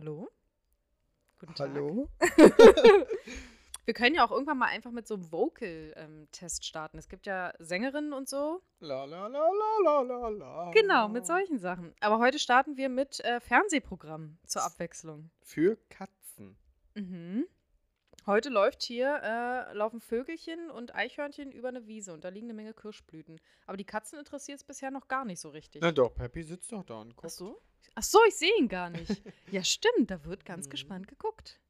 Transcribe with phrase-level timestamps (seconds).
[0.00, 0.30] Hallo?
[1.40, 1.68] Guten Tag.
[1.68, 2.08] Hallo?
[3.84, 6.96] Wir können ja auch irgendwann mal einfach mit so einem Vocal-Test starten.
[6.96, 8.62] Es gibt ja Sängerinnen und so.
[8.78, 10.70] La la la la la la la.
[10.70, 11.94] Genau, mit solchen Sachen.
[12.00, 15.30] Aber heute starten wir mit äh, Fernsehprogrammen zur Abwechslung.
[15.42, 16.56] Für Katzen.
[16.94, 17.44] Mhm.
[18.24, 22.54] Heute läuft hier, äh, laufen Vögelchen und Eichhörnchen über eine Wiese und da liegen eine
[22.54, 23.38] Menge Kirschblüten.
[23.66, 25.82] Aber die Katzen interessiert es bisher noch gar nicht so richtig.
[25.82, 27.32] Na doch, Peppy sitzt doch da und Ach guckt.
[27.32, 27.60] so?
[27.94, 29.10] Ach so, ich sehe ihn gar nicht.
[29.50, 30.70] ja, stimmt, da wird ganz Mhm.
[30.70, 31.60] gespannt geguckt.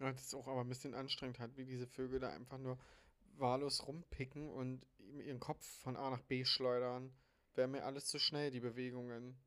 [0.00, 2.78] Ja, das ist auch aber ein bisschen anstrengend hat, wie diese Vögel da einfach nur
[3.38, 7.12] wahllos rumpicken und ihren Kopf von A nach B schleudern.
[7.54, 9.38] Wäre mir alles zu schnell, die Bewegungen.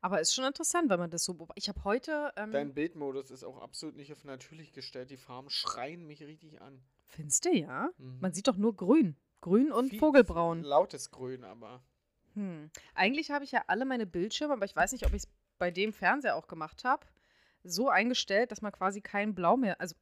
[0.00, 1.62] Aber ist schon interessant, wenn man das so beobachtet.
[1.62, 2.32] Ich habe heute.
[2.36, 5.08] Ähm, Dein Bildmodus ist auch absolut nicht auf natürlich gestellt.
[5.10, 6.84] Die Farben schreien mich richtig an.
[7.06, 7.88] Findest du, ja?
[7.96, 8.18] Mhm.
[8.20, 9.16] Man sieht doch nur grün.
[9.40, 10.62] Grün und Viel- Vogelbraun.
[10.62, 11.82] Lautes Grün aber.
[12.34, 12.70] Hm.
[12.94, 15.70] Eigentlich habe ich ja alle meine Bildschirme, aber ich weiß nicht, ob ich es bei
[15.70, 17.06] dem Fernseher auch gemacht habe,
[17.62, 19.80] so eingestellt, dass man quasi kein Blau mehr.
[19.80, 19.94] Also,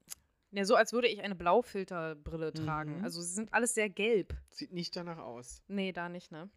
[0.51, 2.99] ja, so als würde ich eine Blaufilterbrille tragen.
[2.99, 3.05] Mhm.
[3.05, 4.35] Also, sie sind alles sehr gelb.
[4.51, 5.63] Sieht nicht danach aus.
[5.69, 6.51] Nee, da nicht, ne?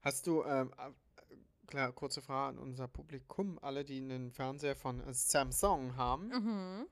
[0.00, 3.58] Hast du, ähm, äh, klar, kurze Frage an unser Publikum.
[3.60, 6.86] Alle, die einen Fernseher von äh, Samsung haben, Mhm.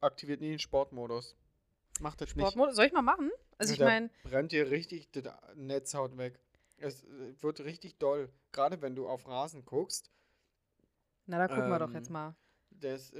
[0.00, 1.36] aktiviert nie den Sportmodus.
[2.00, 2.42] Macht das nicht.
[2.44, 2.76] Sportmodus.
[2.76, 3.30] Soll ich mal machen?
[3.58, 5.22] Also, ich meine, brennt dir richtig die
[5.54, 6.38] Netzhaut weg.
[6.78, 8.30] Es äh, wird richtig doll.
[8.52, 10.10] Gerade wenn du auf Rasen guckst.
[11.26, 12.34] Na, da gucken wir doch ähm, jetzt mal.
[12.70, 13.12] Das,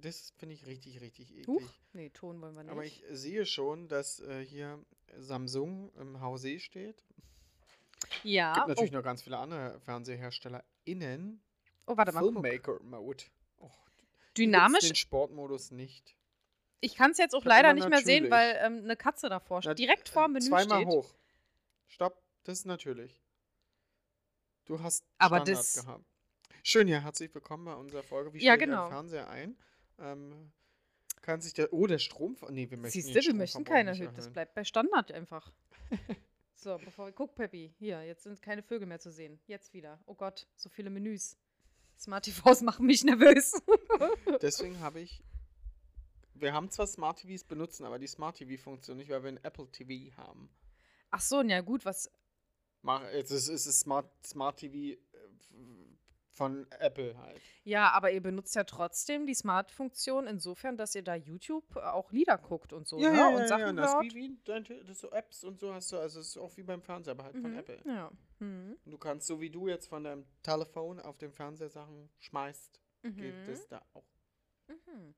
[0.00, 1.46] das finde ich richtig, richtig eklig.
[1.46, 1.62] Huch.
[1.92, 2.72] Nee, Ton wollen wir nicht.
[2.72, 4.84] Aber ich sehe schon, dass äh, hier
[5.16, 7.02] Samsung im Hause steht.
[8.22, 8.54] ja.
[8.54, 11.40] gibt natürlich oh, noch ganz viele andere FernseherherstellerInnen.
[11.86, 12.24] oh, warte mal.
[12.24, 13.30] Och, hier gibt's
[14.36, 14.80] Dynamisch.
[14.80, 16.16] Den Sportmodus nicht.
[16.80, 19.70] Ich kann es jetzt auch leider nicht mehr sehen, weil ähm, eine Katze davor steht.
[19.70, 20.88] Na, Direkt vor dem äh, Menü Zweimal steht.
[20.88, 21.14] hoch.
[21.86, 23.22] Stopp, das ist natürlich.
[24.66, 26.04] Du hast Aber Standard das- gehabt.
[26.66, 28.32] Schön, ja, herzlich willkommen bei unserer Folge.
[28.32, 28.84] Wie Ja, genau.
[28.84, 29.54] einen Fernseher ein?
[29.98, 30.50] Ähm,
[31.20, 31.70] kann sich der.
[31.74, 32.38] Oh, der Strom.
[32.48, 34.14] Nee, wir möchten Siehst den du, wir möchten keine erhöhen.
[34.16, 35.52] Das bleibt bei Standard einfach.
[36.54, 37.12] so, bevor wir.
[37.12, 37.74] Guck, Peppi.
[37.78, 39.38] Hier, jetzt sind keine Vögel mehr zu sehen.
[39.46, 40.00] Jetzt wieder.
[40.06, 41.36] Oh Gott, so viele Menüs.
[41.98, 43.60] Smart TVs machen mich nervös.
[44.40, 45.22] Deswegen habe ich.
[46.32, 49.44] Wir haben zwar Smart TVs benutzen, aber die Smart TV funktioniert nicht, weil wir ein
[49.44, 50.48] Apple TV haben.
[51.10, 52.10] Ach so, ja gut, was.
[52.80, 54.98] Mach, es ist, es ist Smart, Smart TV äh,
[56.34, 57.40] von Apple halt.
[57.62, 62.10] Ja, aber ihr benutzt ja trotzdem die Smart-Funktion insofern, dass ihr da YouTube äh, auch
[62.12, 63.28] Lieder guckt und so, ne?
[63.36, 64.04] und Sachen das ist hört.
[64.04, 66.62] wie, wie dein, das so Apps und so hast du, also es ist auch wie
[66.64, 67.80] beim Fernseher, aber halt von Mhm, Apple.
[67.86, 68.10] Ja.
[68.40, 68.76] Mhm.
[68.84, 72.80] Und du kannst, so wie du jetzt von deinem Telefon auf dem Fernseher Sachen schmeißt,
[73.02, 73.46] geht Mhm.
[73.46, 74.04] das da auch.
[74.68, 75.14] Mhm.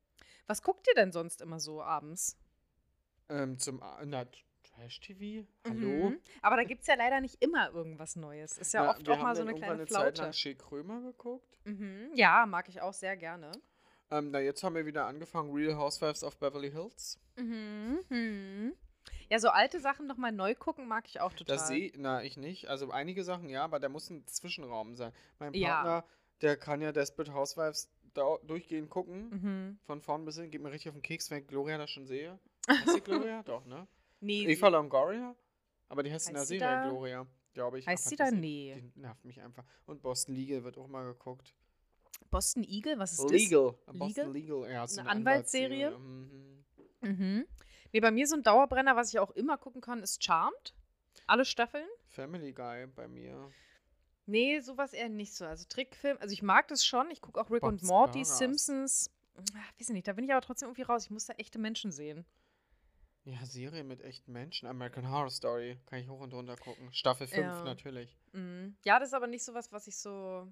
[0.47, 2.37] Was guckt ihr denn sonst immer so abends?
[3.29, 4.25] Ähm, zum, na,
[4.77, 5.47] Trash-TV?
[5.67, 6.11] Hallo?
[6.11, 6.21] Mhm.
[6.43, 8.59] Aber da gibt es ja leider nicht immer irgendwas Neues.
[8.59, 10.23] Ist ja Na, oft auch mal so eine kleine Zeit Flaute.
[10.23, 11.59] lang Schill Krömer geguckt.
[11.65, 12.11] Mhm.
[12.15, 13.53] Ja, mag ich auch sehr gerne.
[14.11, 17.19] Ähm, na, jetzt haben wir wieder angefangen, Real Housewives of Beverly Hills.
[17.37, 18.01] Mhm.
[18.09, 18.73] Mhm.
[19.29, 21.57] Ja, so alte Sachen nochmal neu gucken mag ich auch total.
[21.57, 22.69] Das sehe, na, ich nicht.
[22.69, 25.13] Also einige Sachen ja, aber da muss ein Zwischenraum sein.
[25.41, 25.75] Mein Ja.
[25.83, 26.05] Partner,
[26.43, 27.91] der kann ja Desperate Housewives
[28.47, 29.29] durchgehend gucken.
[29.31, 29.79] Mhm.
[29.85, 32.07] Von vorn bis hin, geht mir richtig auf den Keks, wenn ich Gloria das schon
[32.07, 32.39] sehe.
[32.71, 33.43] Heißt die Gloria?
[33.43, 33.87] Doch, ne?
[34.21, 35.35] Nee, Eva Longoria?
[35.89, 37.87] Aber die heißt in der Serie da- Gloria, glaube ich.
[37.87, 38.31] Heißt aber sie da?
[38.31, 38.91] Nee.
[38.95, 39.65] Die nervt mich einfach.
[39.87, 41.55] Und Boston Legal wird auch mal geguckt.
[42.31, 43.75] Boston Eagle, was ist Legal.
[43.87, 43.99] Legal?
[43.99, 44.71] Boston Legal.
[44.71, 45.91] Ja, ist Eine eine Anwaltsserie?
[45.99, 46.65] Mhm.
[47.01, 47.11] das?
[47.11, 47.47] Mhm.
[47.93, 50.75] Nee, bei mir so ein Dauerbrenner, was ich auch immer gucken kann, ist Charmed.
[51.27, 51.87] Alle Staffeln.
[52.09, 53.51] Family Guy bei mir.
[54.27, 55.45] Nee, sowas eher nicht so.
[55.47, 57.11] Also Trickfilm, also ich mag das schon.
[57.11, 58.25] Ich gucke auch Rick und Bob's Morty.
[58.25, 59.11] Simpsons.
[59.37, 61.05] Ach, weiß ich nicht, da bin ich aber trotzdem irgendwie raus.
[61.05, 62.25] Ich muss da echte Menschen sehen.
[63.27, 64.69] Ja, Serie mit echten Menschen.
[64.69, 65.79] American Horror Story.
[65.87, 66.93] Kann ich hoch und runter gucken.
[66.93, 67.65] Staffel 5 Ja.
[67.65, 68.17] natürlich.
[68.33, 68.77] Mhm.
[68.85, 70.47] Ja, das ist aber nicht so was, was ich so.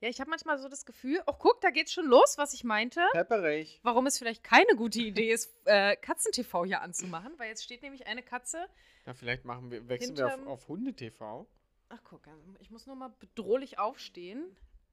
[0.00, 2.62] Ja, ich habe manchmal so das Gefühl, oh, guck, da geht's schon los, was ich
[2.62, 3.00] meinte.
[3.12, 3.80] Pepperig.
[3.82, 8.06] Warum es vielleicht keine gute Idee ist, äh, Katzen-TV hier anzumachen, weil jetzt steht nämlich
[8.06, 8.66] eine Katze.
[9.06, 11.46] Ja, vielleicht machen wir, wechseln wir Hinterm- auf, auf Hunde-TV.
[11.88, 12.22] Ach, guck,
[12.60, 14.44] ich muss nur mal bedrohlich aufstehen,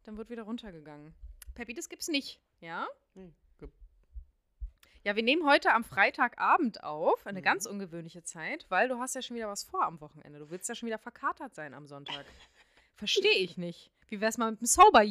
[0.03, 1.13] dann wird wieder runtergegangen.
[1.55, 2.87] Peppi, das gibt's nicht, ja?
[3.13, 3.31] Ge-
[5.05, 7.43] Ja, wir nehmen heute am Freitagabend auf, eine Mhm.
[7.43, 10.39] ganz ungewöhnliche Zeit, weil du hast ja schon wieder was vor am Wochenende.
[10.39, 12.25] Du willst ja schon wieder verkatert sein am Sonntag.
[12.95, 13.91] Verstehe ich nicht.
[14.09, 15.01] Wie wär's mal mit dem Sober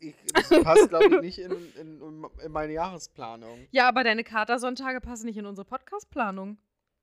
[0.00, 3.66] ich, das passt, glaube ich, nicht in, in, in meine Jahresplanung.
[3.70, 6.58] Ja, aber deine Katersonntage passen nicht in unsere Podcastplanung.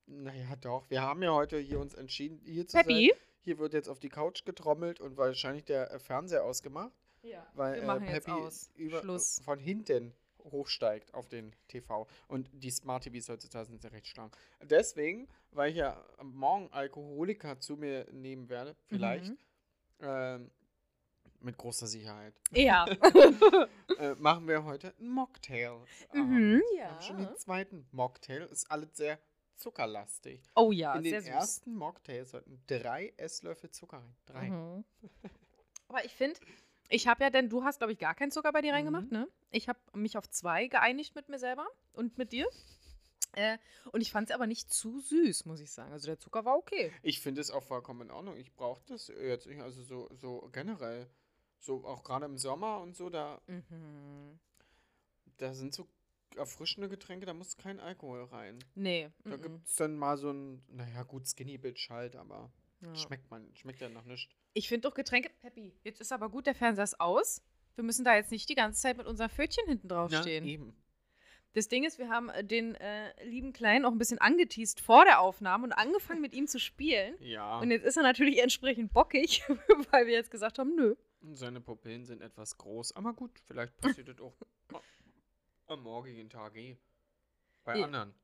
[0.06, 0.88] Naja, doch.
[0.90, 3.10] Wir haben ja heute hier uns entschieden, hier zu Peppi?
[3.12, 3.20] sein.
[3.42, 7.76] Hier wird jetzt auf die Couch getrommelt und wahrscheinlich der äh, Fernseher ausgemacht, Ja, weil
[7.76, 8.70] wir äh, machen jetzt Peppy aus.
[8.76, 9.40] über, Schluss.
[9.42, 10.12] von hinten
[10.44, 12.06] hochsteigt auf den TV.
[12.28, 14.36] Und die Smart TVs heutzutage sind ja recht stark.
[14.62, 19.38] Deswegen, weil ich ja am morgen Alkoholiker zu mir nehmen werde, vielleicht, Mhm.
[20.00, 20.50] ähm,
[21.40, 22.34] mit großer Sicherheit.
[22.52, 22.84] Ja.
[23.98, 25.78] äh, machen wir heute einen Mocktail.
[26.12, 28.42] Mhm, Wir haben schon den zweiten Mocktail.
[28.42, 29.18] Ist alles sehr
[29.56, 30.42] zuckerlastig.
[30.54, 31.28] oh ja, In sehr den süß.
[31.32, 34.14] ersten Mocktail sollten drei Esslöffel Zucker rein.
[34.26, 34.50] Drei.
[34.50, 34.84] Mhm.
[35.88, 36.38] Aber ich finde,
[36.90, 38.74] ich habe ja, denn du hast, glaube ich, gar keinen Zucker bei dir Mhm.
[38.76, 39.26] reingemacht, ne?
[39.50, 42.46] Ich habe mich auf zwei geeinigt mit mir selber und mit dir.
[43.32, 43.58] Äh,
[43.92, 45.92] und ich fand es aber nicht zu süß, muss ich sagen.
[45.92, 46.92] Also der Zucker war okay.
[47.02, 48.36] Ich finde es auch vollkommen in Ordnung.
[48.36, 49.60] Ich brauche das jetzt nicht.
[49.60, 51.08] Also so, so generell.
[51.60, 54.40] So auch gerade im Sommer und so, da, Mhm.
[55.36, 55.86] da sind so
[56.36, 58.58] erfrischende Getränke, da muss kein Alkohol rein.
[58.74, 59.10] Nee.
[59.24, 59.42] Da mhm.
[59.42, 62.50] gibt es dann mal so ein, naja, gut, Skinny Bitch halt, aber
[62.80, 62.94] Ja.
[62.96, 64.34] schmeckt man, schmeckt ja noch nicht.
[64.52, 67.42] Ich finde doch Getränke, Peppi, jetzt ist aber gut, der Fernseher ist aus.
[67.76, 70.76] Wir müssen da jetzt nicht die ganze Zeit mit unserem Pfötchen hinten drauf Ja, eben.
[71.52, 75.04] Das Ding ist, wir haben äh, den äh, lieben Kleinen auch ein bisschen angeteased vor
[75.04, 77.14] der Aufnahme und angefangen mit ihm zu spielen.
[77.20, 77.58] Ja.
[77.58, 79.42] Und jetzt ist er natürlich entsprechend bockig,
[79.90, 80.94] weil wir jetzt gesagt haben, nö.
[81.32, 84.34] Seine Pupillen sind etwas groß, aber gut, vielleicht passiert das auch
[85.66, 86.76] am morgigen Tag eh.
[87.64, 87.84] Bei Ja.
[87.84, 88.14] anderen.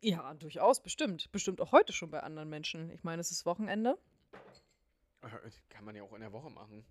[0.00, 1.30] Ja, durchaus, bestimmt.
[1.32, 2.90] Bestimmt auch heute schon bei anderen Menschen.
[2.90, 3.98] Ich meine, es ist Wochenende.
[5.68, 6.84] Kann man ja auch in der Woche machen,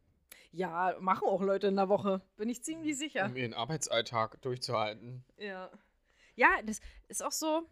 [0.51, 2.21] Ja, machen auch Leute in der Woche.
[2.37, 3.25] Bin ich ziemlich sicher.
[3.25, 5.23] um ihren Arbeitsalltag durchzuhalten.
[5.37, 5.71] Ja.
[6.35, 7.67] Ja, das ist auch so.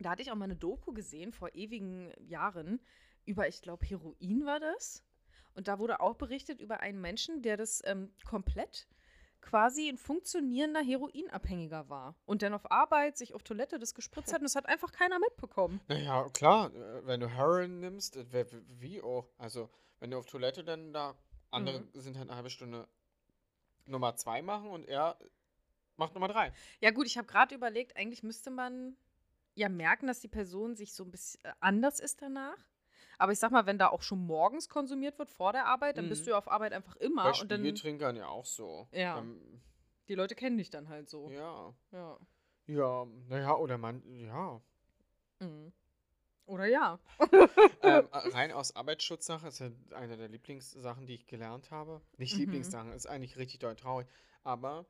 [0.00, 2.80] Da hatte ich auch mal eine Doku gesehen vor ewigen Jahren
[3.24, 5.02] über, ich glaube, Heroin war das.
[5.54, 8.88] Und da wurde auch berichtet über einen Menschen, der das ähm, komplett
[9.44, 12.14] quasi ein funktionierender Heroinabhängiger war.
[12.24, 15.18] Und dann auf Arbeit sich auf Toilette das gespritzt hat und das hat einfach keiner
[15.18, 15.80] mitbekommen.
[15.88, 18.46] Naja, klar, äh, wenn du Heroin nimmst, äh,
[18.80, 19.28] wie auch.
[19.38, 19.70] Also,
[20.00, 21.14] wenn du auf Toilette dann da,
[21.50, 21.88] andere Mhm.
[21.94, 22.88] sind halt eine halbe Stunde
[23.86, 25.18] Nummer zwei machen und er
[25.96, 26.52] macht Nummer drei.
[26.80, 28.96] Ja, gut, ich habe gerade überlegt, eigentlich müsste man
[29.54, 32.56] ja merken, dass die Person sich so ein bisschen äh, anders ist danach.
[33.18, 36.08] Aber ich sag mal, wenn da auch schon morgens konsumiert wird vor der Arbeit, dann
[36.08, 36.24] bist Mhm.
[36.26, 37.24] du ja auf Arbeit einfach immer.
[37.24, 38.88] Bei und dann Spiegeltrinkern ja auch so.
[38.92, 39.18] Ja.
[39.18, 39.60] Ähm,
[40.08, 41.30] die Leute kennen dich dann halt so.
[41.30, 41.74] ja.
[41.92, 42.18] Ja.
[42.66, 44.60] Ja, naja, oder man, ja.
[45.40, 45.72] Mhm.
[46.46, 46.98] Oder ja.
[47.82, 52.00] ähm, äh, rein aus Arbeitsschutzsache ist ja eine der Lieblingssachen, die ich gelernt habe.
[52.16, 52.40] Nicht Mhm.
[52.40, 54.06] Lieblingssachen, ist eigentlich richtig doll traurig.
[54.44, 54.86] Aber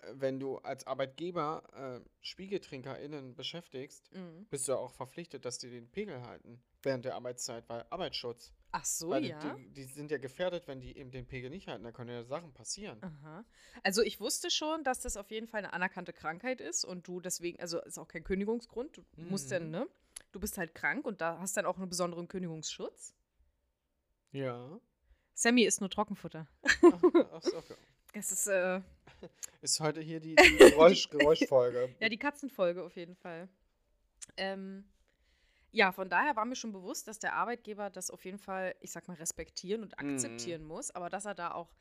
[0.00, 1.62] äh, wenn du als Arbeitgeber
[2.02, 4.46] äh, SpiegeltrinkerInnen beschäftigst, Mhm.
[4.50, 8.52] bist du ja auch verpflichtet, dass die den Pegel halten während der Arbeitszeit, weil Arbeitsschutz.
[8.72, 9.54] Ach so, weil ja.
[9.54, 11.84] die, die sind ja gefährdet, wenn die eben den Pegel nicht halten.
[11.84, 12.98] Da können ja Sachen passieren.
[13.02, 13.44] Aha.
[13.82, 17.20] Also ich wusste schon, dass das auf jeden Fall eine anerkannte Krankheit ist und du
[17.20, 18.96] deswegen, also ist auch kein Kündigungsgrund.
[18.96, 19.70] Du musst dann, Mhm.
[19.70, 19.86] ne?
[20.32, 23.14] Du bist halt krank und da hast dann auch einen besonderen Kündigungsschutz.
[24.32, 24.78] Ja.
[25.34, 26.46] Sammy ist nur Trockenfutter.
[26.62, 27.02] Ach,
[27.32, 27.74] ach so, okay.
[28.14, 28.80] Das ist, äh,
[29.60, 31.94] Ist heute hier die, die Geräusch, Geräuschfolge.
[32.00, 33.46] Ja, die Katzenfolge auf jeden Fall.
[34.38, 34.84] Ähm,
[35.76, 38.90] ja, von daher war mir schon bewusst, dass der Arbeitgeber das auf jeden Fall, ich
[38.92, 40.08] sag mal, respektieren und Mhm.
[40.10, 41.74] akzeptieren muss, aber dass er da auch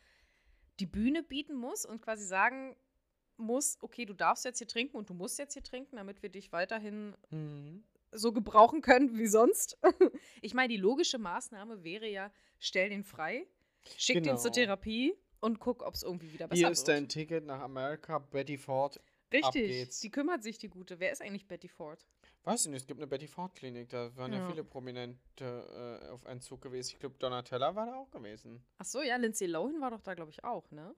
[0.82, 2.76] die Bühne bieten muss und quasi sagen
[3.38, 6.30] muss, okay, du darfst jetzt hier trinken und du musst jetzt hier trinken, damit wir
[6.30, 7.86] dich weiterhin Mhm.
[8.12, 9.78] so gebrauchen können wie sonst.
[10.42, 13.48] ich meine, die logische Maßnahme wäre ja, stell den frei,
[13.98, 14.66] schick den zur Genau.
[14.66, 16.78] Therapie und guck, ob es irgendwie wieder besser Hier wird.
[16.78, 19.00] ist dein Ticket nach Amerika, Betty Ford.
[19.34, 21.00] Richtig, die kümmert sich, die Gute.
[21.00, 22.06] Wer ist eigentlich Betty Ford?
[22.46, 24.48] Weiß ich nicht, es gibt eine Betty Ford Klinik, da waren ja, Ja.
[24.48, 26.92] viele Prominente äh, auf einen Zug gewesen.
[26.94, 28.64] Ich glaube, Donatella war da auch gewesen.
[28.78, 30.96] Ach so, ja, Lindsay Lohan war doch da, glaube ich, auch, ne?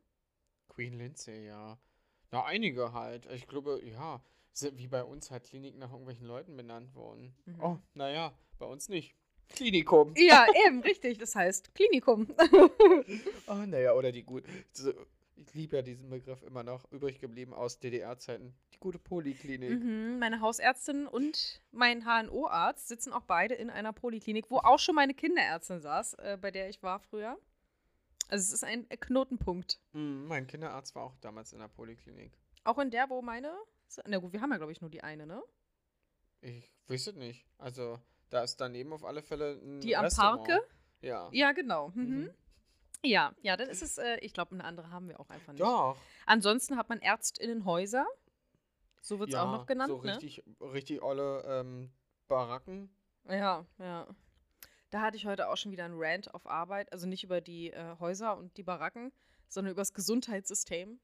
[0.67, 1.77] Queen Lindsay, ja.
[2.31, 3.25] Na, einige halt.
[3.27, 4.21] Ich glaube, ja,
[4.73, 7.33] wie bei uns halt Kliniken nach irgendwelchen Leuten benannt worden.
[7.45, 7.61] Mhm.
[7.61, 9.15] Oh, naja, bei uns nicht.
[9.47, 10.13] Klinikum.
[10.17, 11.17] Ja, eben, richtig.
[11.17, 12.27] Das heißt Klinikum.
[13.47, 14.43] Oh, naja, oder die gut.
[15.37, 16.91] Ich liebe ja diesen Begriff immer noch.
[16.91, 18.55] Übrig geblieben aus DDR-Zeiten.
[18.73, 19.69] Die gute Poliklinik.
[19.69, 24.95] mhm, meine Hausärztin und mein HNO-Arzt sitzen auch beide in einer Poliklinik, wo auch schon
[24.95, 27.37] meine Kinderärztin saß, äh, bei der ich war früher.
[28.29, 29.79] Also es ist ein Knotenpunkt.
[29.93, 32.33] Mhm, mein Kinderarzt war auch damals in der Poliklinik.
[32.63, 33.53] Auch in der, wo meine.
[34.05, 35.41] Na gut, wir haben ja, glaube ich, nur die eine, ne?
[36.41, 37.45] Ich es nicht.
[37.57, 40.47] Also, da ist daneben auf alle Fälle ein Die am Restaurant.
[40.47, 40.63] Parke?
[41.01, 41.29] Ja.
[41.31, 41.89] Ja, genau.
[41.89, 42.21] Mhm.
[42.23, 42.29] Mhm.
[43.03, 45.61] Ja, ja, dann ist es, äh, ich glaube, eine andere haben wir auch einfach nicht.
[45.61, 45.97] Doch.
[46.25, 48.05] Ansonsten hat man Ärztinnenhäuser.
[49.01, 50.13] So wird es ja, auch noch genannt, So ne?
[50.13, 51.91] richtig, richtig olle ähm,
[52.27, 52.89] Baracken.
[53.29, 54.07] Ja, ja.
[54.89, 56.91] Da hatte ich heute auch schon wieder einen Rant auf Arbeit.
[56.91, 59.11] Also nicht über die äh, Häuser und die Baracken,
[59.47, 60.99] sondern über das Gesundheitssystem.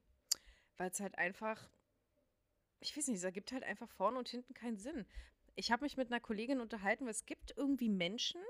[0.77, 1.69] Weil es halt einfach,
[2.79, 5.05] ich weiß nicht, es ergibt halt einfach vorne und hinten keinen Sinn.
[5.55, 8.41] Ich habe mich mit einer Kollegin unterhalten, weil es gibt irgendwie Menschen,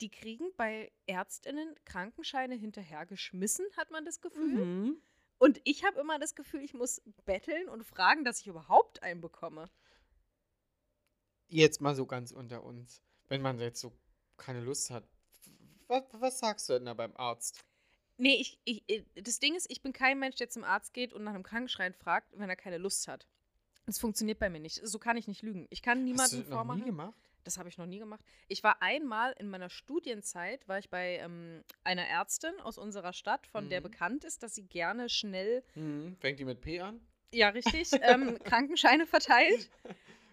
[0.00, 4.64] die kriegen bei Ärztinnen Krankenscheine hinterhergeschmissen, hat man das Gefühl.
[4.64, 5.02] Mhm.
[5.38, 9.20] Und ich habe immer das Gefühl, ich muss betteln und fragen, dass ich überhaupt einen
[9.20, 9.70] bekomme.
[11.48, 13.02] Jetzt mal so ganz unter uns.
[13.28, 13.92] Wenn man jetzt so
[14.36, 15.04] keine Lust hat.
[15.86, 17.64] Was, was sagst du denn da beim Arzt?
[18.16, 21.12] Nee, ich, ich, äh, das Ding ist, ich bin kein Mensch, der zum Arzt geht
[21.12, 23.26] und nach einem Krankenschrein fragt, wenn er keine Lust hat.
[23.86, 24.86] Das funktioniert bei mir nicht.
[24.86, 25.66] So kann ich nicht lügen.
[25.70, 26.80] Ich kann Hast du das noch vormachen.
[26.80, 27.27] nie gemacht?
[27.48, 28.22] Das habe ich noch nie gemacht.
[28.48, 33.46] Ich war einmal in meiner Studienzeit, war ich bei ähm, einer Ärztin aus unserer Stadt,
[33.46, 33.84] von der Mhm.
[33.84, 36.18] bekannt ist, dass sie gerne schnell, Mhm.
[36.20, 37.00] Fängt die mit P an?
[37.32, 39.70] ja richtig, ähm, Krankenscheine verteilt.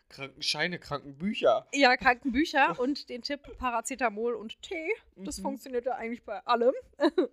[0.10, 1.65] Krankenscheine, Krankenbücher.
[1.74, 4.91] Ja, Krankenbücher und den Tipp Paracetamol und Tee.
[5.15, 5.43] Das Mhm.
[5.43, 6.74] funktioniert ja eigentlich bei allem.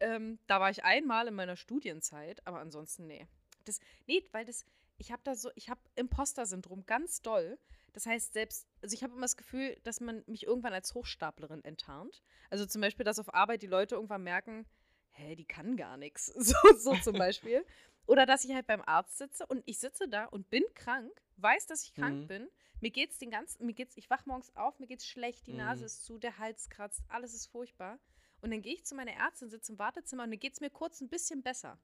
[0.00, 3.28] ähm, da war ich einmal in meiner Studienzeit, aber ansonsten nee.
[3.64, 4.64] Das, nee, weil das,
[4.98, 7.58] ich habe da so, ich habe Imposter-Syndrom ganz doll.
[7.92, 11.64] Das heißt, selbst, also ich habe immer das Gefühl, dass man mich irgendwann als Hochstaplerin
[11.64, 12.22] enttarnt.
[12.50, 14.66] Also zum Beispiel, dass auf Arbeit die Leute irgendwann merken,
[15.10, 16.32] hä, die kann gar nichts.
[16.36, 17.64] So, so zum Beispiel.
[18.06, 21.66] Oder dass ich halt beim Arzt sitze und ich sitze da und bin krank, weiß,
[21.66, 22.26] dass ich krank Mhm.
[22.28, 22.48] bin.
[22.80, 25.80] Mir geht's den ganzen, mir geht's, ich wach morgens auf, mir geht's schlecht, die Nase
[25.82, 25.86] Mhm.
[25.86, 27.98] ist zu, der Hals kratzt, alles ist furchtbar.
[28.40, 31.00] Und dann gehe ich zu meiner Ärztin, sitze im Wartezimmer und dann geht's mir kurz
[31.02, 31.78] ein bisschen besser.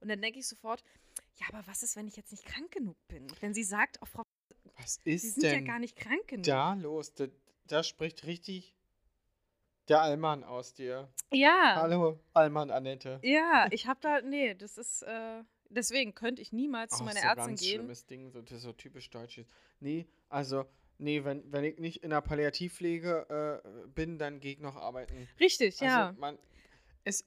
[0.00, 0.82] Und dann denke ich sofort,
[1.36, 3.26] ja, aber was ist, wenn ich jetzt nicht krank genug bin?
[3.40, 4.24] Wenn sie sagt, oh, Frau,
[4.80, 6.44] Was ist sind ja denn gar nicht krank genug.
[6.46, 7.12] da los?
[7.14, 7.26] Da,
[7.66, 8.74] da spricht richtig
[9.88, 11.08] der Allmann aus dir.
[11.32, 11.74] Ja.
[11.76, 13.18] Hallo, Allmann Annette.
[13.22, 17.20] Ja, ich habe da, nee, das ist, äh, deswegen könnte ich niemals zu Auch meiner
[17.20, 17.74] so Ärztin ganz gehen.
[17.80, 19.50] schlimmes Ding, so, das ist so typisch deutsch ist.
[19.80, 20.64] Nee, also,
[20.98, 25.28] nee, wenn, wenn ich nicht in der Palliativpflege äh, bin, dann gehe ich noch arbeiten.
[25.40, 26.14] Richtig, Also, ja.
[26.18, 26.38] man,
[27.04, 27.24] es,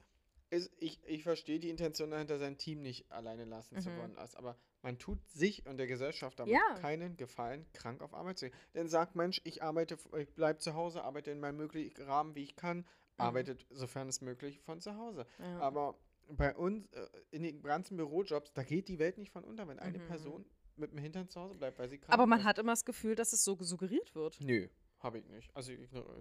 [0.49, 3.97] es, ich, ich verstehe die Intention dahinter, sein Team nicht alleine lassen zu Mhm.
[3.97, 4.17] wollen.
[4.17, 6.75] Also, Aber man tut sich und der Gesellschaft damit Ja.
[6.79, 8.57] keinen Gefallen, krank auf Arbeit zu gehen.
[8.75, 12.43] Denn sagt, Mensch, ich arbeite, ich bleibe zu Hause, arbeite in meinem möglichen Rahmen, wie
[12.43, 12.85] ich kann,
[13.17, 15.25] arbeitet, sofern es möglich, von zu Hause.
[15.39, 15.59] ja.
[15.59, 15.97] Aber
[16.27, 19.79] bei uns, äh, in den ganzen Bürojobs, da geht die Welt nicht von unter, wenn
[19.79, 20.05] eine Mhm.
[20.07, 22.45] Person mit dem Hintern zu Hause bleibt, weil sie krank Aber man ist.
[22.45, 24.39] hat immer das Gefühl, dass es so suggeriert wird.
[24.41, 24.67] Nö,
[24.99, 25.55] habe ich nicht.
[25.55, 25.71] Also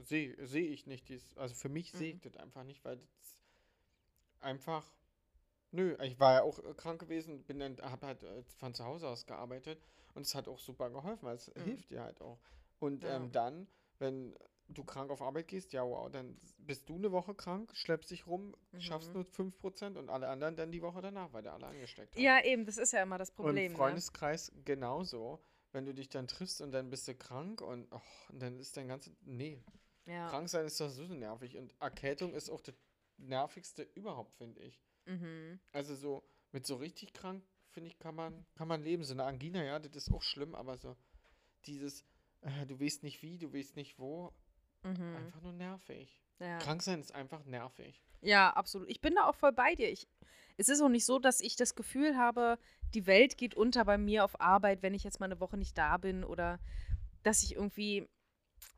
[0.01, 1.09] sehe seh ich nicht.
[1.09, 2.17] Dies, also für mich sehe Mhm.
[2.17, 3.09] ich das einfach nicht, weil das
[4.41, 4.85] einfach.
[5.73, 8.85] Nö, ich war ja auch äh, krank gewesen, bin dann, habe halt äh, von zu
[8.85, 9.83] Hause aus gearbeitet
[10.15, 11.65] und es hat auch super geholfen, weil es Mhm.
[11.65, 12.39] hilft dir halt auch.
[12.79, 13.17] Und Ja.
[13.17, 13.67] ähm, dann,
[13.99, 14.37] wenn
[14.69, 18.27] du krank auf Arbeit gehst, ja wow, dann bist du eine Woche krank, schleppst dich
[18.27, 19.15] rum, schaffst Mhm.
[19.15, 22.23] nur 5% und alle anderen dann die Woche danach, weil der alle angesteckt hat.
[22.23, 23.73] Ja, eben, das ist ja immer das Problem.
[23.73, 25.43] Und Freundeskreis genauso.
[25.75, 28.77] Wenn du dich dann triffst und dann bist du krank und, och, und dann ist
[28.77, 29.15] dein ganzes.
[29.23, 29.63] Nee,
[30.05, 30.13] ne?
[30.13, 30.29] Ja.
[30.29, 31.57] krank sein ist doch so nervig.
[31.57, 32.75] Und Erkältung ist auch das
[33.17, 34.83] nervigste überhaupt, finde ich.
[35.07, 35.59] Mhm.
[35.73, 39.05] Also so, mit so richtig krank, finde ich, kann man, kann man leben.
[39.05, 40.97] So eine Angina, ja, das ist auch schlimm, aber so
[41.67, 42.05] dieses,
[42.43, 44.33] äh, du weißt nicht wie, du weißt nicht wo,
[44.85, 45.15] Mhm.
[45.17, 46.21] einfach nur nervig.
[46.41, 46.59] Ja.
[46.59, 48.03] Krank sein ist einfach nervig.
[48.21, 48.89] ja, absolut.
[48.89, 49.89] Ich bin da auch voll bei dir.
[49.91, 50.09] Ich,
[50.57, 52.59] es ist auch nicht so, dass ich das Gefühl habe,
[52.95, 55.79] die Welt geht unter bei mir auf Arbeit, wenn ich jetzt mal eine Woche nicht
[55.79, 56.59] da bin oder
[57.23, 58.09] dass ich irgendwie.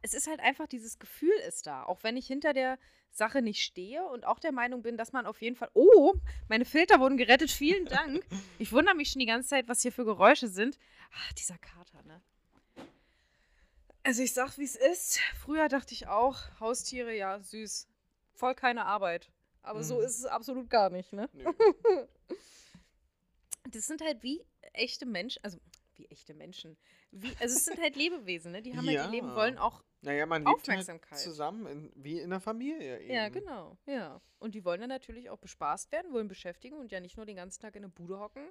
[0.03, 1.85] Es ist halt einfach, dieses Gefühl ist da.
[1.85, 2.79] Auch wenn ich hinter der
[3.11, 5.71] Sache nicht stehe und auch der Meinung bin, dass man auf jeden Fall.
[5.75, 6.15] Oh,
[6.49, 7.51] meine Filter wurden gerettet.
[7.51, 8.25] Vielen Dank.
[8.59, 10.79] Ich wundere mich schon die ganze Zeit, was hier für Geräusche sind.
[11.13, 12.21] Ach, dieser Kater, ne?
[14.03, 15.21] Also ich sag, wie es ist.
[15.43, 17.87] Früher dachte ich auch, Haustiere, ja, süß.
[18.35, 19.31] Voll keine Arbeit.
[19.63, 20.05] Aber so Mhm.
[20.05, 21.29] ist es absolut gar nicht, ne?
[21.33, 21.45] Nö.
[23.71, 25.59] Das sind halt wie echte Menschen, also
[25.99, 26.77] wie echte Menschen.
[27.11, 28.63] Wie, also es sind halt Lebewesen, ne?
[28.63, 29.37] Die haben halt ihr Leben, Ja.
[29.37, 29.83] wollen auch.
[30.03, 31.19] Naja, man lebt halt Aufmerksamkeit.
[31.19, 33.15] zusammen, in, wie in einer Familie eben.
[33.15, 33.79] Ja, genau.
[33.87, 34.21] Ja.
[34.39, 37.37] Und die wollen dann natürlich auch bespaßt werden, wollen beschäftigen und ja nicht nur den
[37.37, 38.47] ganzen Tag in der Bude hocken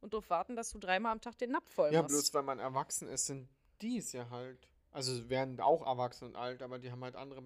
[0.00, 2.14] und darauf warten, dass du dreimal am Tag den Napf voll Ja, machst.
[2.14, 3.48] bloß weil man erwachsen ist, sind
[3.80, 4.68] die es ja halt.
[4.90, 7.42] Also werden auch erwachsen und alt, aber die haben halt andere.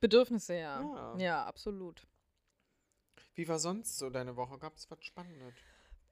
[0.00, 0.80] Bedürfnisse, ja.
[0.80, 1.16] Ja.
[1.18, 2.06] Ja, absolut.
[3.34, 4.58] Wie war sonst so deine Woche?
[4.58, 5.54] Gab es was Spannendes?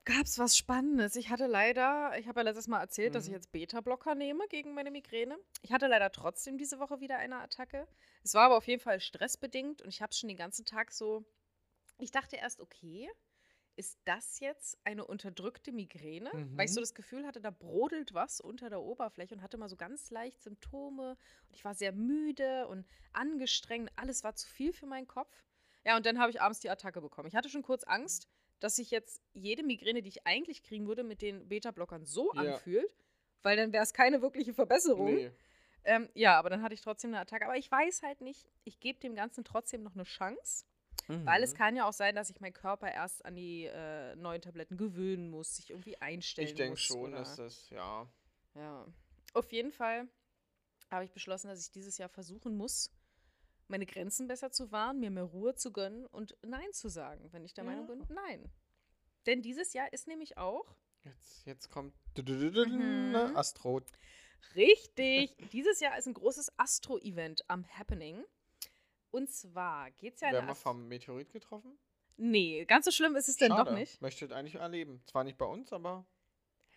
[0.05, 1.15] Gab's was Spannendes?
[1.17, 3.35] Ich hatte leider, ich habe ja letztes Mal erzählt, dass ich Mhm.
[3.37, 5.39] jetzt Beta-Blocker nehme gegen meine Migräne.
[5.63, 7.87] Ich hatte leider trotzdem diese Woche wieder eine Attacke.
[8.25, 10.91] Es war aber auf jeden Fall stressbedingt und ich habe es schon den ganzen Tag
[10.91, 11.25] so.
[11.99, 13.11] Ich dachte erst, okay,
[13.77, 16.31] ist das jetzt eine unterdrückte Migräne?
[16.57, 16.85] Weil ich so Mhm.
[16.85, 20.43] das Gefühl hatte, da brodelt was unter der Oberfläche und hatte mal so ganz leicht
[20.43, 21.11] Symptome.
[21.49, 23.91] Und ich war sehr müde und angestrengt.
[23.97, 25.45] Alles war zu viel für meinen Kopf.
[25.85, 27.29] Ja, und dann habe ich abends die Attacke bekommen.
[27.29, 28.29] Ich hatte schon kurz Angst,
[28.61, 32.41] dass sich jetzt jede Migräne, die ich eigentlich kriegen würde, mit den Beta-Blockern so Ja.
[32.55, 32.95] anfühlt,
[33.43, 35.15] weil dann wäre es keine wirkliche Verbesserung.
[35.15, 35.31] Nee.
[35.85, 37.47] Ähm, ja, aber dann hatte ich trotzdem eine Attacke.
[37.47, 40.65] Aber ich weiß halt nicht, ich gebe dem Ganzen trotzdem noch eine Chance.
[41.09, 41.57] Weil es Mhm.
[41.57, 45.31] kann ja auch sein, dass sich mein Körper erst an die äh, neuen Tabletten gewöhnen
[45.31, 46.81] muss, sich irgendwie einstellen Ich denke muss.
[46.83, 48.07] schon, oder- dass das, ja.
[48.55, 48.87] Ja.
[49.33, 50.07] Auf jeden Fall
[50.91, 52.93] habe ich beschlossen, dass ich dieses Jahr versuchen muss,
[53.71, 57.45] meine Grenzen besser zu wahren, mir mehr Ruhe zu gönnen und Nein zu sagen, wenn
[57.45, 57.95] ich der Meinung Ja.
[57.95, 58.51] bin, nein.
[59.27, 60.67] Denn dieses Jahr ist nämlich auch,
[61.03, 63.15] Jetzt, jetzt kommt Mhm.
[63.35, 63.81] Astro.
[64.55, 68.23] richtig, dieses Jahr ist ein großes Astro-Event am Happening.
[69.11, 71.79] Und zwar geht es ja Werden wir vom Meteorit getroffen?
[72.17, 74.01] Nee, ganz so schlimm ist es denn doch nicht.
[74.03, 75.03] Möchtet eigentlich erleben.
[75.07, 76.05] Zwar nicht bei uns, aber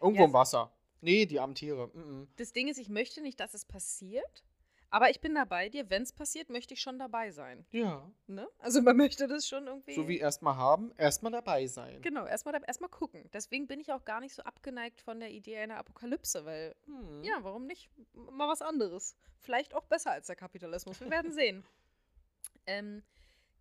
[0.01, 0.73] irgendwo Ja, im Wasser.
[1.01, 1.87] Nee, die armen Tiere.
[1.87, 4.45] Mm Das Ding ist, ich möchte nicht, dass es passiert,
[4.93, 5.89] aber ich bin da bei dir.
[5.89, 7.65] Wenn es passiert, möchte ich schon dabei sein.
[7.71, 8.07] Ja.
[8.27, 8.47] Ne?
[8.59, 9.95] Also man möchte das schon irgendwie.
[9.95, 11.99] So wie erstmal haben, erstmal dabei sein.
[12.03, 13.27] Genau, erstmal erstmal gucken.
[13.33, 17.23] Deswegen bin ich auch gar nicht so abgeneigt von der Idee einer Apokalypse, weil, Hm.
[17.23, 17.89] ja, warum nicht?
[18.13, 19.15] Mal was anderes.
[19.39, 21.01] Vielleicht auch besser als der Kapitalismus.
[21.01, 21.65] Wir werden sehen.
[22.67, 23.01] ähm,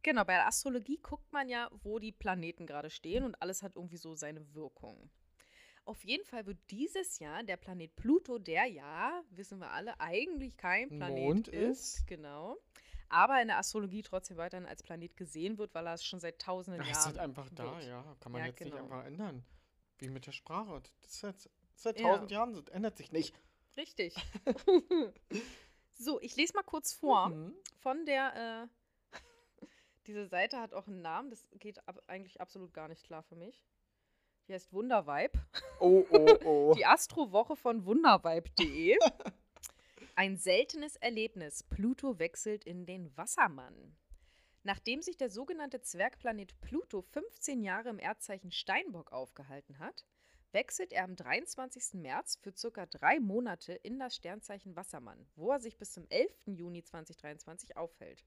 [0.02, 3.76] genau, bei der Astrologie guckt man ja, wo die Planeten gerade stehen und alles hat
[3.76, 5.08] irgendwie so seine Wirkung.
[5.84, 10.56] Auf jeden Fall wird dieses Jahr der Planet Pluto, der ja, wissen wir alle, eigentlich
[10.56, 12.06] kein Planet Mond ist, ist.
[12.06, 12.56] genau,
[13.08, 16.40] aber in der Astrologie trotzdem weiterhin als Planet gesehen wird, weil er es schon seit
[16.40, 17.84] tausenden Jahren ist halt einfach da, wird.
[17.88, 18.16] ja.
[18.20, 18.84] Kann man Ja, jetzt nicht genau.
[18.84, 19.44] einfach ändern.
[19.98, 20.82] Wie mit der Sprache.
[21.02, 22.10] Das ist jetzt seit Ja.
[22.12, 23.34] tausend Jahren, das ändert sich nicht.
[23.76, 24.14] Richtig.
[25.94, 27.54] so, ich lese mal kurz vor Mhm.
[27.80, 28.68] von der.
[29.12, 29.12] Äh,
[30.06, 33.36] diese Seite hat auch einen Namen, das geht ab, eigentlich absolut gar nicht klar für
[33.36, 33.64] mich.
[34.48, 35.38] Die heißt Wundervibe.
[35.78, 36.74] Oh, oh, oh.
[36.76, 38.98] Die Astrowoche von wundervibe.de.
[40.14, 41.62] Ein seltenes Erlebnis.
[41.62, 43.96] Pluto wechselt in den Wassermann.
[44.64, 50.04] Nachdem sich der sogenannte Zwergplanet Pluto 15 Jahre im Erdzeichen Steinbock aufgehalten hat,
[50.52, 51.94] wechselt er am 23.
[51.94, 56.30] März für circa drei Monate in das Sternzeichen Wassermann, wo er sich bis zum 11.
[56.46, 58.24] Juni 2023 aufhält.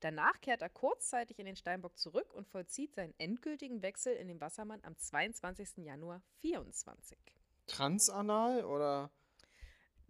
[0.00, 4.40] Danach kehrt er kurzzeitig in den Steinbock zurück und vollzieht seinen endgültigen Wechsel in den
[4.40, 5.84] Wassermann am 22.
[5.84, 7.18] Januar 24.
[7.66, 9.10] Transanal oder?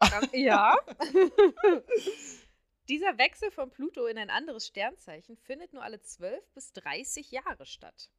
[0.32, 0.76] ja.
[2.88, 7.66] Dieser Wechsel von Pluto in ein anderes Sternzeichen findet nur alle 12 bis 30 Jahre
[7.66, 8.11] statt.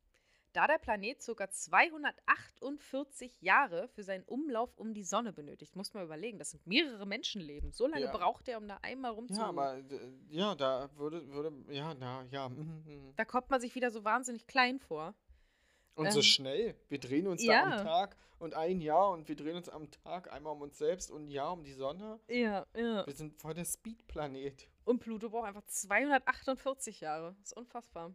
[0.54, 1.50] Da der Planet ca.
[1.50, 7.06] 248 Jahre für seinen Umlauf um die Sonne benötigt, muss man überlegen, das sind mehrere
[7.06, 7.72] Menschenleben.
[7.72, 8.12] So lange Ja.
[8.12, 9.36] braucht er, um da einmal rumzu...
[9.40, 9.84] Ja, aber äh,
[10.30, 12.50] ja, da würde, würde, ja, na, ja.
[12.50, 13.14] mhm, mhm.
[13.16, 15.16] Da kommt man sich wieder so wahnsinnig klein vor.
[15.96, 16.76] Und so Ähm, schnell.
[16.90, 17.70] Wir drehen uns ja.
[17.70, 20.78] da am Tag und ein Jahr und wir drehen uns am Tag einmal um uns
[20.78, 22.20] selbst und ein Jahr um die Sonne.
[22.28, 23.06] Ja, ja.
[23.06, 24.68] Wir sind voll der Speed-Planet.
[24.84, 27.36] Und Pluto braucht einfach 248 Jahre.
[27.40, 28.14] Das ist unfassbar.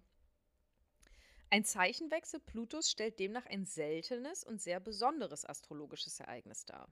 [1.48, 6.88] Ein Zeichenwechsel Plutos stellt demnach ein seltenes und sehr besonderes astrologisches Ereignis dar.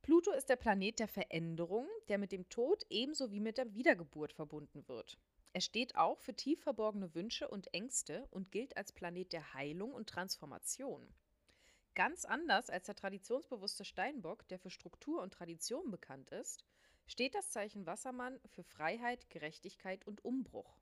[0.00, 4.32] Pluto ist der Planet der Veränderung, der mit dem Tod ebenso wie mit der Wiedergeburt
[4.32, 5.18] verbunden wird.
[5.52, 9.92] Er steht auch für tief verborgene Wünsche und Ängste und gilt als Planet der Heilung
[9.92, 11.06] und Transformation.
[11.94, 16.64] Ganz anders als der traditionsbewusste Steinbock, der für Struktur und Tradition bekannt ist,
[17.06, 20.81] steht das Zeichen Wassermann für Freiheit, Gerechtigkeit und Umbruch.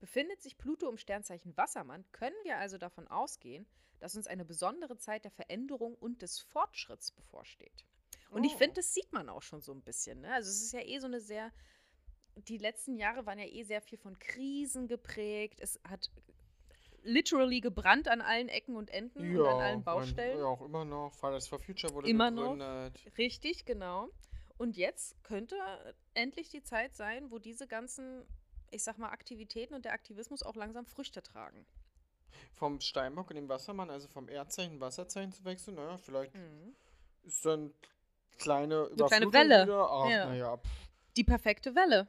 [0.00, 3.66] Befindet sich Pluto im Sternzeichen Wassermann, können wir also davon ausgehen,
[3.98, 7.84] dass uns eine besondere Zeit der Veränderung und des Fortschritts bevorsteht.
[8.30, 8.58] Und ich Oh.
[8.58, 10.20] finde, das sieht man auch schon so ein bisschen.
[10.20, 10.32] Ne?
[10.32, 11.50] Also es ist ja eh so eine sehr,
[12.36, 15.58] die letzten Jahre waren ja eh sehr viel von Krisen geprägt.
[15.60, 16.10] Es hat
[17.02, 20.38] literally gebrannt an allen Ecken und Enden und an allen mein- Baustellen.
[20.38, 21.12] Ja, auch immer noch.
[21.14, 22.52] Fridays for Future wurde Immer noch.
[22.52, 23.00] gegründet.
[23.18, 24.10] Richtig, genau.
[24.58, 25.56] Und jetzt könnte
[26.14, 28.26] endlich die Zeit sein, wo diese ganzen,
[28.70, 31.66] ich sag mal, Aktivitäten und der Aktivismus auch langsam Früchte tragen.
[32.54, 36.74] Vom Steinbock in den Wassermann, also vom Erdzeichen Wasserzeichen zu wechseln, naja, vielleicht Mhm.
[37.24, 37.72] ist dann
[38.38, 39.62] kleine kleine Überflutung Welle.
[39.64, 39.90] Wieder.
[39.90, 40.26] Ach, Ja.
[40.26, 40.58] naja.
[41.16, 42.06] Die perfekte Welle.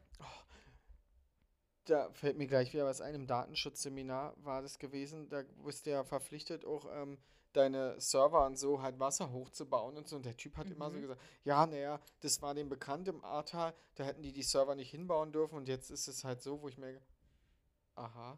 [1.85, 3.15] Da fällt mir gleich wieder was ein.
[3.15, 5.27] Im Datenschutzseminar war das gewesen.
[5.29, 7.17] Da bist du ja verpflichtet, auch ähm,
[7.53, 10.15] deine Server und so halt Wasser hochzubauen und so.
[10.15, 11.01] Und der Typ hat immer so Mhm.
[11.01, 13.73] gesagt: Ja, naja, das war dem bekannt im Ahrtal.
[13.95, 15.55] Da hätten die die Server nicht hinbauen dürfen.
[15.55, 17.01] Und jetzt ist es halt so, wo ich merke:
[17.95, 18.37] Aha,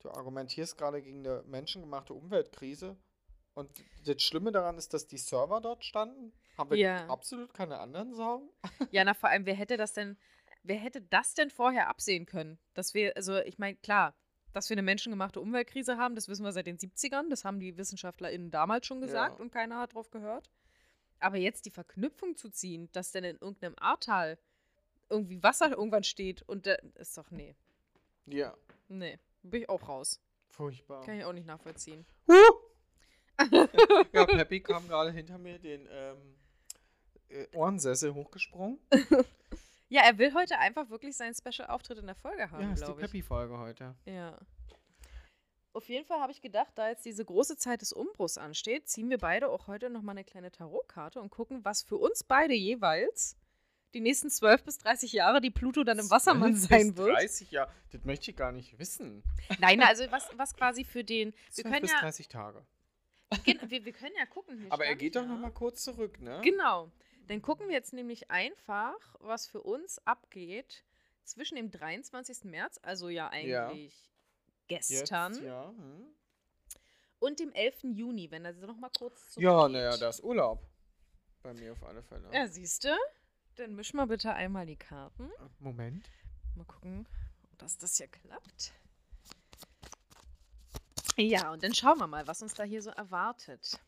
[0.00, 2.96] du argumentierst gerade gegen eine menschengemachte Umweltkrise.
[3.54, 3.70] Und
[4.06, 6.32] das Schlimme daran ist, dass die Server dort standen.
[6.56, 7.08] Haben wir Ja.
[7.08, 8.48] absolut keine anderen Sorgen?
[8.92, 10.16] Ja, na vor allem, wer hätte das denn,
[10.62, 12.58] wer hätte das denn vorher absehen können?
[12.74, 14.14] Dass wir, also ich meine, klar,
[14.52, 17.76] dass wir eine menschengemachte Umweltkrise haben, das wissen wir seit den 70ern, das haben die
[17.76, 19.42] WissenschaftlerInnen damals schon gesagt Ja.
[19.44, 20.50] und keiner hat drauf gehört.
[21.20, 24.38] Aber jetzt die Verknüpfung zu ziehen, dass denn in irgendeinem Ahrtal
[25.10, 27.54] irgendwie Wasser irgendwann steht und da, ist doch, nee,
[28.26, 28.54] Ja,
[28.88, 30.20] nee, bin ich auch raus.
[30.50, 31.04] furchtbar.
[31.04, 32.04] Kann ich auch nicht nachvollziehen.
[34.12, 36.16] Ja, Peppy kam gerade hinter mir den ähm,
[37.28, 38.80] äh, Ohrensessel hochgesprungen.
[39.88, 42.84] Ja, er will heute einfach wirklich seinen Special-Auftritt in der Folge Ja, haben, ist die
[42.84, 43.06] glaube ich.
[43.06, 43.94] Peppy-Folge heute.
[44.04, 44.38] Ja.
[45.72, 49.10] Auf jeden Fall habe ich gedacht, da jetzt diese große Zeit des Umbruchs ansteht, ziehen
[49.10, 53.36] wir beide auch heute nochmal eine kleine Tarotkarte und gucken, was für uns beide jeweils
[53.94, 57.16] die nächsten 12 bis 30 Jahre die Pluto dann im Wassermann 12 sein wird.
[57.16, 57.72] 30 Jahre.
[57.92, 59.22] Das möchte ich gar nicht wissen.
[59.58, 61.32] Nein, also was, was quasi für den.
[61.54, 62.66] Wir 12 können bis ja, 30 Tage.
[63.44, 64.66] wir, wir können ja gucken.
[64.70, 65.28] Aber er geht doch ja.
[65.28, 66.40] noch mal kurz zurück, ne?
[66.42, 66.90] Genau.
[67.28, 70.84] Dann gucken wir jetzt nämlich einfach, was für uns abgeht
[71.24, 72.44] zwischen dem 23.
[72.44, 73.68] März, also ja Ja.
[73.68, 74.10] eigentlich
[74.66, 75.34] gestern.
[75.34, 75.68] Jetzt, ja.
[75.68, 76.06] Hm.
[77.20, 77.84] Und dem 11.
[77.96, 79.72] Juni, wenn er noch mal kurz Ja, zurückgeht.
[79.72, 80.62] naja, da ist Urlaub.
[81.42, 82.28] Bei mir auf alle Fälle.
[82.32, 82.96] Ja, siehst du?
[83.56, 85.30] Dann misch mal bitte einmal die Karten.
[85.58, 86.08] Moment.
[86.54, 87.06] Mal gucken,
[87.58, 88.72] dass das hier klappt.
[91.16, 93.80] Ja, und dann schauen wir mal, was uns da hier so erwartet.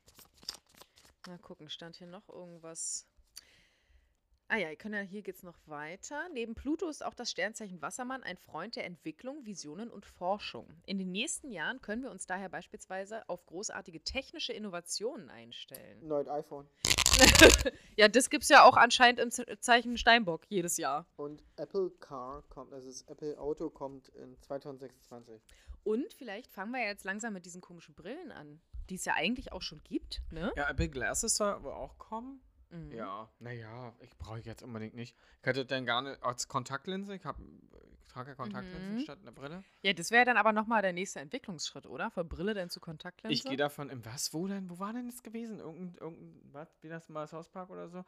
[1.29, 3.07] Mal gucken, stand hier noch irgendwas?
[4.53, 6.29] Ah ja, ihr könnt ja, hier geht es noch weiter.
[6.33, 10.67] Neben Pluto ist auch das Sternzeichen Wassermann ein Freund der Entwicklung, Visionen und Forschung.
[10.87, 16.05] In den nächsten Jahren können wir uns daher beispielsweise auf großartige technische Innovationen einstellen.
[16.05, 16.67] Neues iPhone.
[17.97, 21.07] Ja, das gibt es ja auch anscheinend im Zeichen Steinbock jedes Jahr.
[21.17, 25.43] Und Apple Car kommt, also das Apple Auto kommt in 2026.
[25.85, 29.53] Und vielleicht fangen wir jetzt langsam mit diesen komischen Brillen an, die es ja eigentlich
[29.53, 30.51] auch schon gibt, ne?
[30.57, 32.41] Ja, Apple Glasses soll aber auch kommen.
[32.71, 32.93] Mhm.
[32.93, 35.17] Ja, naja, ich brauche ich jetzt unbedingt nicht.
[35.41, 39.01] Ich hätte dann gerne als Kontaktlinse, ich, hab, ich trage ja Kontaktlinsen Mhm.
[39.01, 39.65] statt einer Brille.
[39.83, 42.11] Ja, das wäre dann aber nochmal der nächste Entwicklungsschritt, oder?
[42.11, 43.35] Von Brille dann zu Kontaktlinse?
[43.35, 45.59] Ich gehe davon, im was, wo denn, wo war denn das gewesen?
[45.59, 48.05] Irgendein, irgendein was, wie das mal das Hauspark oder so?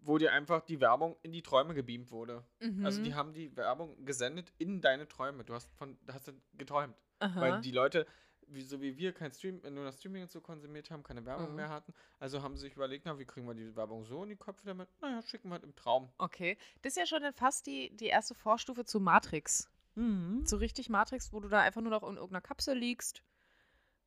[0.00, 2.44] Wo dir einfach die Werbung in die Träume gebeamt wurde.
[2.60, 2.84] Mhm.
[2.84, 5.44] Also die haben die Werbung gesendet in deine Träume.
[5.44, 6.96] Du hast von, hast du geträumt.
[7.20, 7.40] Aha.
[7.40, 8.04] Weil die Leute,
[8.48, 11.50] wie, so wie wir, kein Stream, nur das Streaming und so konsumiert haben, keine Werbung
[11.50, 11.56] Mhm.
[11.56, 11.92] mehr hatten.
[12.18, 14.66] Also haben sie sich überlegt, na, wie kriegen wir die Werbung so in die Köpfe
[14.66, 14.88] damit?
[15.00, 16.10] Naja, schicken wir halt im Traum.
[16.18, 19.68] Okay, das ist ja schon dann fast die, die erste Vorstufe zu Matrix.
[19.94, 20.44] Mhm.
[20.46, 23.22] Zu richtig Matrix, wo du da einfach nur noch in irgendeiner Kapsel liegst,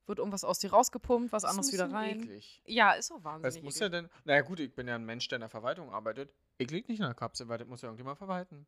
[0.08, 2.22] wird irgendwas aus dir rausgepumpt, was anderes wieder rein.
[2.22, 2.62] Eklig.
[2.66, 3.64] Ja, ist auch Was wahnsinnig.
[3.64, 4.10] muss ja denn?
[4.24, 6.34] Naja, gut, ich bin ja ein Mensch, der in der Verwaltung arbeitet.
[6.58, 8.66] Ich lieg nicht in der Kapsel, weil das muss ja irgendjemand verwalten.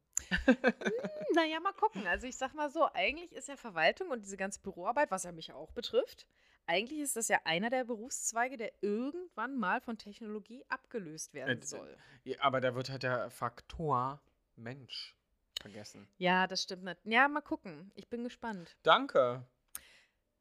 [1.33, 2.05] Naja, mal gucken.
[2.07, 5.31] Also ich sag mal so, eigentlich ist ja Verwaltung und diese ganze Büroarbeit, was ja
[5.31, 6.27] mich auch betrifft,
[6.65, 11.65] eigentlich ist das ja einer der Berufszweige, der irgendwann mal von Technologie abgelöst werden Äh,
[11.65, 11.97] soll.
[12.25, 14.21] Ja, aber da wird halt der Faktor
[14.57, 15.15] Mensch
[15.61, 16.09] vergessen.
[16.17, 16.99] Ja, das stimmt nicht.
[17.05, 17.91] Ja, mal gucken.
[17.95, 18.75] Ich bin gespannt.
[18.83, 19.45] Danke.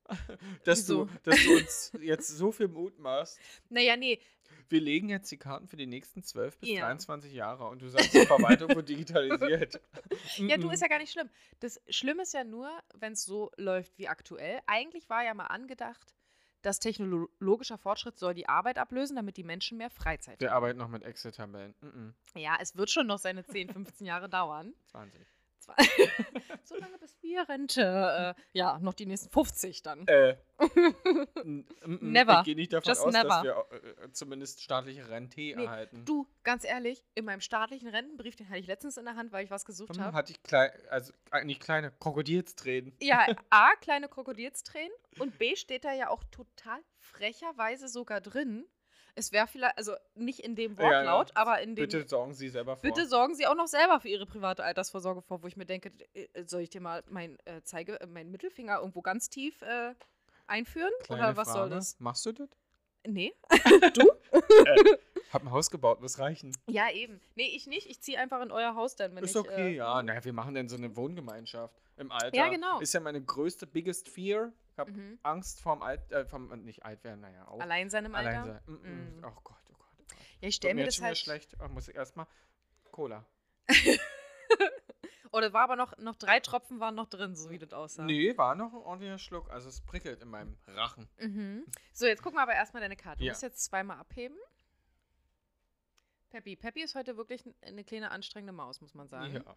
[0.64, 1.06] Dass Wieso?
[1.06, 3.40] du, dass du uns jetzt so viel Mut machst.
[3.70, 4.20] Naja, nee.
[4.68, 6.80] Wir legen jetzt die Karten für die nächsten 12 bis Ja.
[6.86, 9.80] 23 Jahre und du sagst, die Verwaltung wird digitalisiert.
[10.38, 11.28] Ja, du ist ja gar nicht schlimm.
[11.60, 14.60] Das Schlimme ist ja nur, wenn es so läuft wie aktuell.
[14.66, 16.12] Eigentlich war ja mal angedacht,
[16.62, 20.56] dass technologischer Fortschritt soll die Arbeit ablösen, damit die Menschen mehr Freizeit Wir haben.
[20.56, 21.74] arbeiten noch mit Excel-Tabellen.
[21.80, 22.14] Mhm.
[22.34, 24.74] Ja, es wird schon noch seine 10, 15 Jahre dauern.
[24.90, 25.20] 20.
[26.64, 28.34] So lange bis wir Rente.
[28.36, 30.06] Äh, ja, noch die nächsten 50 dann.
[30.08, 30.36] Äh.
[31.84, 32.38] Never.
[32.40, 33.42] Ich gehe nicht davon Just aus, dass never.
[33.42, 36.04] wir äh, zumindest staatliche Rente erhalten.
[36.04, 39.44] Du, ganz ehrlich, in meinem staatlichen Rentenbrief, den hatte ich letztens in der Hand, weil
[39.44, 40.16] ich was gesucht Hm, habe.
[40.16, 42.96] hatte ich klein, also äh, nicht kleine, Krokodilstränen.
[43.00, 48.66] Ja, A, kleine Krokodilstränen und B steht da ja auch total frecherweise sogar drin.
[49.18, 50.98] Es wäre vielleicht, also nicht in dem Ja, ja.
[50.98, 51.82] Wortlaut, aber in dem.
[51.88, 52.82] Bitte sorgen Sie selber vor.
[52.82, 55.90] Bitte sorgen Sie auch noch selber für Ihre private Altersvorsorge vor, wo ich mir denke,
[56.12, 59.94] äh, soll ich dir mal mein äh, Zeige, äh, meinen Mittelfinger irgendwo ganz tief äh,
[60.46, 60.92] einführen?
[61.02, 61.58] Kleine Oder was Frage.
[61.60, 61.98] soll das?
[61.98, 62.48] Machst du das?
[63.06, 63.32] Nee.
[65.32, 66.52] Hab ein Haus gebaut, muss reichen.
[66.68, 67.20] Ja, eben.
[67.36, 67.88] Nee, ich nicht.
[67.88, 69.36] Ich ziehe einfach in euer Haus dann, wenn Ist ich.
[69.36, 70.02] okay, äh, ja.
[70.02, 72.36] Naja, wir machen dann so eine Wohngemeinschaft im Alter.
[72.36, 72.80] Ja, genau.
[72.80, 74.52] Ist ja meine größte, biggest fear.
[74.76, 75.18] Ich habe Mhm.
[75.22, 77.60] Angst vorm Alt, äh, vom, äh, nicht alt werden, naja, auch.
[77.60, 78.42] Allein sein im Alter.
[78.42, 78.62] Allein sein.
[78.66, 79.16] Mm, mm.
[79.16, 79.24] Mhm.
[79.24, 80.16] Oh Gott, oh Gott, oh Gott.
[80.42, 81.16] Ja, ich stelle mir das halt.
[81.16, 81.56] schlecht.
[81.60, 82.26] Oh, muss ich erstmal
[82.90, 83.24] Cola.
[85.32, 88.04] Oder war aber noch, noch drei Tropfen waren noch drin, so wie das aussah.
[88.04, 89.50] Nee, war noch ein ordentlicher Schluck.
[89.50, 91.08] Also es prickelt in meinem Rachen.
[91.18, 91.64] Mhm.
[91.94, 93.20] So, jetzt gucken wir aber erstmal deine Karte.
[93.20, 93.32] Du Ja.
[93.32, 94.36] musst jetzt zweimal abheben.
[96.28, 96.54] Peppi.
[96.56, 99.34] Peppi ist heute wirklich eine kleine anstrengende Maus, muss man sagen.
[99.34, 99.56] Ja.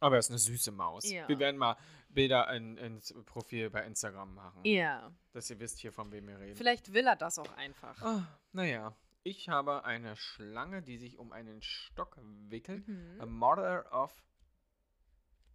[0.00, 1.10] Aber er ist eine süße Maus.
[1.10, 1.28] Ja.
[1.28, 1.76] Wir werden mal
[2.08, 4.60] Bilder in, ins Profil bei Instagram machen.
[4.64, 5.12] Ja.
[5.32, 6.56] Dass ihr wisst hier, von wem wir reden.
[6.56, 8.00] Vielleicht will er das auch einfach.
[8.02, 12.16] Ah, naja, ich habe eine Schlange, die sich um einen Stock
[12.48, 12.86] wickelt.
[12.86, 13.20] Mhm.
[13.20, 14.12] A Mother of.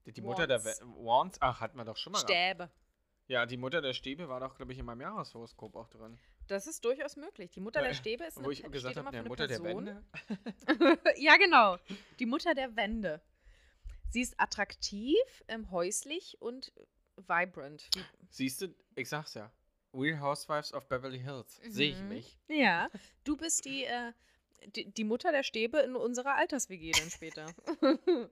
[0.05, 1.37] Die, die Mutter der Wands.
[1.41, 2.19] Ach, hatten wir doch schon mal.
[2.19, 2.31] gehabt.
[2.31, 2.69] Stäbe.
[3.27, 6.19] Ja, die Mutter der Stäbe war doch, glaube ich, in meinem Jahreshoroskop auch drin.
[6.47, 7.51] Das ist durchaus möglich.
[7.51, 9.85] Die Mutter der Stäbe ist eine, Wo ich gesagt habe, der eine Mutter der Person.
[9.85, 10.99] Wände.
[11.15, 11.77] ja, genau.
[12.19, 13.21] Die Mutter der Wände.
[14.11, 16.71] Sie ist attraktiv, ähm, häuslich und
[17.17, 17.89] vibrant.
[18.29, 19.51] Siehst du, ich sag's ja.
[19.93, 21.59] Real Housewives of Beverly Hills.
[21.67, 22.07] Sehe ich Mhm.
[22.09, 22.37] mich.
[22.47, 22.89] Ja,
[23.23, 24.13] du bist die, äh,
[24.75, 27.53] die, die Mutter der Stäbe in unserer Alters-WG dann später.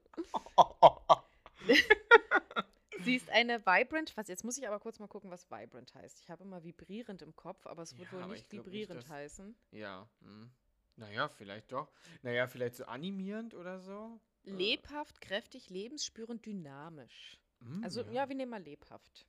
[3.03, 6.19] Sie ist eine Vibrant, was jetzt muss ich aber kurz mal gucken, was Vibrant heißt.
[6.21, 8.73] Ich habe immer vibrierend im Kopf, aber es wird Ja, wohl nicht ich glaub nicht,
[8.73, 9.55] vibrierend dass- heißen.
[9.71, 10.07] ja.
[10.21, 10.51] Hm.
[10.97, 11.89] Naja, vielleicht doch.
[12.23, 14.19] Naja, vielleicht so animierend oder so.
[14.49, 17.39] Äh, Lebhaft, kräftig, lebensspürend, dynamisch.
[17.59, 19.25] hm, Also, ja, wir nehmen mal lebhaft.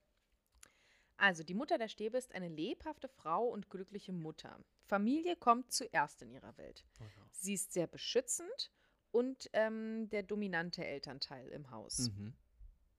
[1.16, 4.58] Also, die Mutter der Stäbe ist eine lebhafte Frau und glückliche Mutter.
[4.86, 6.84] Familie kommt zuerst in ihrer Welt.
[6.98, 7.26] Oh ja.
[7.32, 8.70] Sie ist sehr beschützend
[9.12, 12.10] und ähm, der dominante Elternteil im Haus.
[12.10, 12.34] Mhm.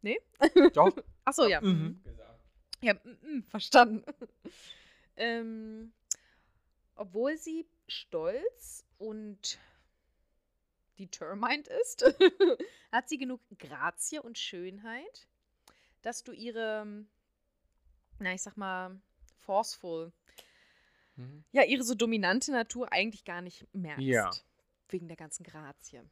[0.74, 0.96] Doch.
[1.26, 1.62] Achso, ja.
[1.62, 2.02] Mhm.
[2.82, 4.04] Ja, mm, mm, verstanden.
[5.16, 5.94] ähm,
[6.96, 9.60] obwohl sie stolz und
[11.08, 12.04] determined ist,
[12.92, 15.28] hat sie genug Grazie und Schönheit,
[16.02, 17.06] dass du ihre,
[18.20, 19.00] na, ich sag mal,
[19.40, 20.12] forceful,
[21.18, 21.44] Mhm.
[21.52, 24.02] ja, ihre so dominante Natur eigentlich gar nicht merkst.
[24.06, 24.32] Ja.
[24.88, 26.04] Wegen der ganzen Grazie.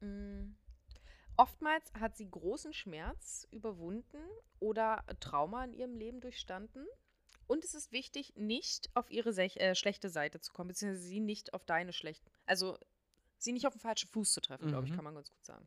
[0.00, 0.54] Mm.
[1.36, 4.18] Oftmals hat sie großen Schmerz überwunden
[4.58, 6.86] oder Trauma in ihrem Leben durchstanden.
[7.46, 11.20] Und es ist wichtig, nicht auf ihre sech- äh, schlechte Seite zu kommen, beziehungsweise sie
[11.20, 12.78] nicht auf deine schlechte, also
[13.38, 14.96] sie nicht auf den falschen Fuß zu treffen, glaube ich, Mhm.
[14.96, 15.66] kann man ganz gut sagen.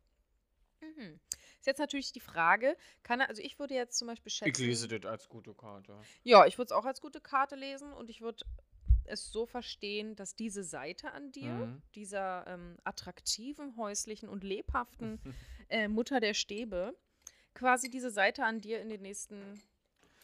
[0.81, 1.19] Mhm.
[1.59, 4.49] Ist jetzt natürlich die Frage, kann er, also ich würde jetzt zum Beispiel schätzen.
[4.49, 5.99] Ich lese das als gute Karte.
[6.23, 8.45] Ja, ich würde es auch als gute Karte lesen und ich würde
[9.05, 11.81] es so verstehen, dass diese Seite an dir, Mhm.
[11.95, 15.19] dieser ähm, attraktiven, häuslichen und lebhaften
[15.69, 16.95] äh, Mutter der Stäbe,
[17.55, 19.61] quasi diese Seite an dir in den nächsten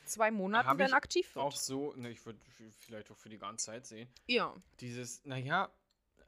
[0.06, 1.44] zwei Monaten Hab dann aktiv wird.
[1.46, 2.40] Auch so, ne, ich würde
[2.78, 4.08] vielleicht auch für die ganze Zeit sehen.
[4.28, 4.56] Ja.
[4.80, 5.70] Dieses, naja,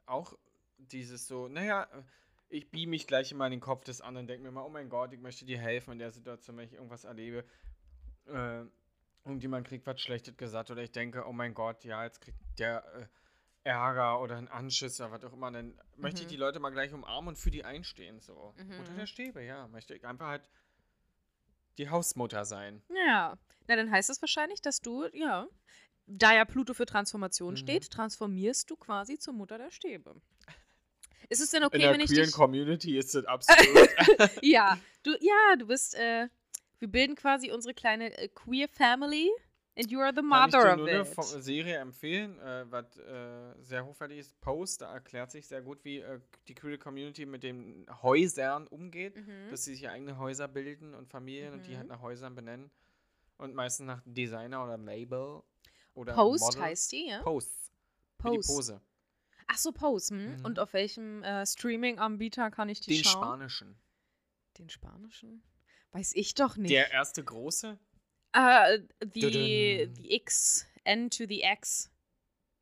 [0.04, 0.36] auch
[0.78, 1.88] dieses so, naja,
[2.48, 4.88] ich biege mich gleich immer in den Kopf des anderen, denke mir mal, oh mein
[4.88, 7.44] Gott, ich möchte dir helfen in der Situation, wenn ich irgendwas erlebe.
[8.26, 8.64] Äh,
[9.24, 12.84] irgendjemand kriegt was Schlechtes gesagt oder ich denke, oh mein Gott, ja, jetzt kriegt der
[12.94, 13.06] äh,
[13.68, 16.30] Ärger oder einen Anschiss oder was auch immer, dann möchte ich Mhm.
[16.30, 18.54] die Leute mal gleich umarmen und für die einstehen, so.
[18.56, 18.78] Mhm.
[18.78, 20.48] Unter der Stäbe, ja, möchte ich einfach halt
[21.76, 22.82] die Hausmutter sein.
[23.06, 23.36] Ja.
[23.66, 25.46] Na, dann heißt es wahrscheinlich, dass du, ja,
[26.06, 27.56] da ja Pluto für Transformation Mhm.
[27.58, 30.20] steht, transformierst du quasi zur Mutter der Stäbe.
[31.28, 33.88] Ist es denn okay, in der wenn ich queeren dich Community ist das absolut.
[34.42, 36.28] Ja, du, ja, du bist, äh,
[36.78, 39.30] wir bilden quasi unsere kleine äh, queer Family
[39.76, 41.06] and you are the Kann ich mother dir of nur eine it.
[41.06, 44.40] Fo- Serie empfehlen, äh, was äh, sehr hochwertig ist.
[44.40, 49.16] Post, da erklärt sich sehr gut, wie äh, die queer Community mit den Häusern umgeht,
[49.16, 49.50] Mhm.
[49.50, 51.92] dass sie sich eigene Häuser bilden und Familien und die halt Mhm.
[51.92, 52.70] nach Häusern benennen
[53.36, 55.42] und meistens nach Designer oder Label
[55.94, 56.60] oder Post Models.
[56.62, 57.22] heißt die, ja?
[57.22, 57.52] Post.
[58.20, 58.48] Für die Post.
[58.48, 58.80] Pose.
[59.48, 60.14] Ach so, Pose.
[60.14, 60.36] Hm?
[60.38, 60.44] Mhm.
[60.44, 63.22] Und auf welchem äh, Streaming-Anbieter kann ich die Den schauen?
[63.22, 63.78] spanischen.
[64.58, 65.42] Den spanischen?
[65.92, 66.70] Weiß ich doch nicht.
[66.70, 67.78] Der erste große?
[68.34, 71.90] äh, die, die X, N to the X.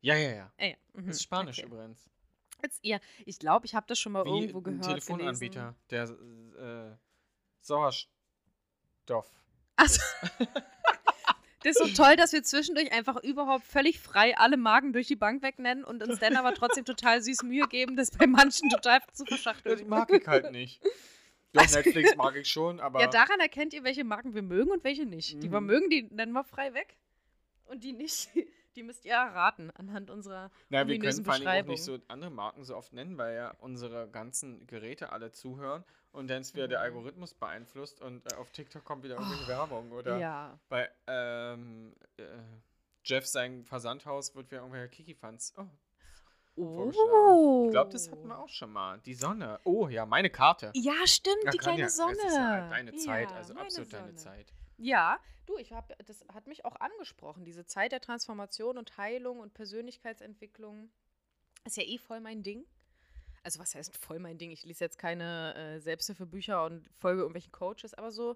[0.01, 0.53] Ja, ja, ja.
[0.57, 0.75] Ah, ja.
[0.93, 1.67] mhm, Das ist Spanisch okay.
[1.67, 2.09] übrigens.
[2.63, 4.85] Jetzt, ja, ich glaube, ich habe das schon mal Wie irgendwo ein gehört.
[4.85, 6.53] Telefonanbieter, gelesen.
[6.57, 6.97] der äh,
[7.61, 9.31] Sauerstoff.
[9.75, 10.01] Achso.
[11.63, 15.15] Das ist so toll, dass wir zwischendurch einfach überhaupt völlig frei alle Marken durch die
[15.15, 18.99] Bank wegnennen und uns dann aber trotzdem total süß Mühe geben, das bei manchen total
[19.13, 19.77] zu verschachteln.
[19.77, 20.81] die mag ich halt nicht.
[21.53, 23.01] Doch, Also- Netflix mag ich schon, aber.
[23.01, 25.41] Ja, daran erkennt ihr, welche Marken wir mögen und welche nicht.
[25.41, 25.67] Die wir Mhm.
[25.67, 26.95] mögen, die nennen wir frei weg.
[27.65, 28.29] Und die nicht,
[28.75, 32.29] die müsst ihr erraten anhand unserer Na, wir können vor allem auch nicht so andere
[32.29, 36.67] Marken so oft nennen, weil ja unsere ganzen Geräte alle zuhören und dann ist wieder
[36.67, 36.85] der Mhm.
[36.85, 40.59] Algorithmus beeinflusst und äh, auf TikTok kommt wieder irgendwelche Werbung oder Ja.
[40.69, 42.23] bei ähm, äh,
[43.03, 45.53] Jeff sein Versandhaus wird wieder irgendwelche Kiki-Fans.
[45.57, 45.65] Oh.
[46.59, 47.65] Oh.
[47.67, 48.97] ich glaube, das hatten wir auch schon mal.
[49.05, 49.59] Die Sonne.
[49.63, 50.71] Oh ja, meine Karte.
[50.73, 52.13] Ja, stimmt, Ja, die kleine ja, Sonne.
[52.17, 54.15] Es ist ja deine Zeit, Ja, also absolut deine Sonne.
[54.15, 54.53] Zeit.
[54.77, 57.45] Ja, du, ich hab, das hat mich auch angesprochen.
[57.45, 60.89] Diese Zeit der Transformation und Heilung und Persönlichkeitsentwicklung
[61.63, 62.65] ist ja eh voll mein Ding.
[63.43, 64.51] Also was heißt voll mein Ding?
[64.51, 68.35] Ich lese jetzt keine äh, Selbsthilfebücher und folge irgendwelchen Coaches, aber so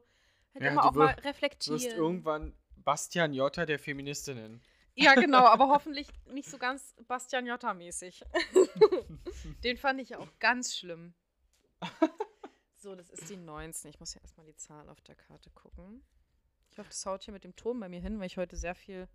[0.53, 1.81] halt Ja, immer auch mal wirst- Du reflektieren.
[1.81, 4.61] wirst irgendwann Bastian Jotta der Feministinnen.
[4.95, 8.23] Ja, genau, aber hoffentlich nicht so ganz Bastian Jotta-mäßig.
[9.63, 11.13] Den fand ich ja auch ganz schlimm.
[12.75, 13.91] So, das ist die 19.
[13.91, 16.01] Ich muss ja erstmal die Zahl auf der Karte gucken.
[16.71, 18.73] Ich hoffe, das haut hier mit dem Ton bei mir hin, weil ich heute sehr
[18.73, 19.07] viel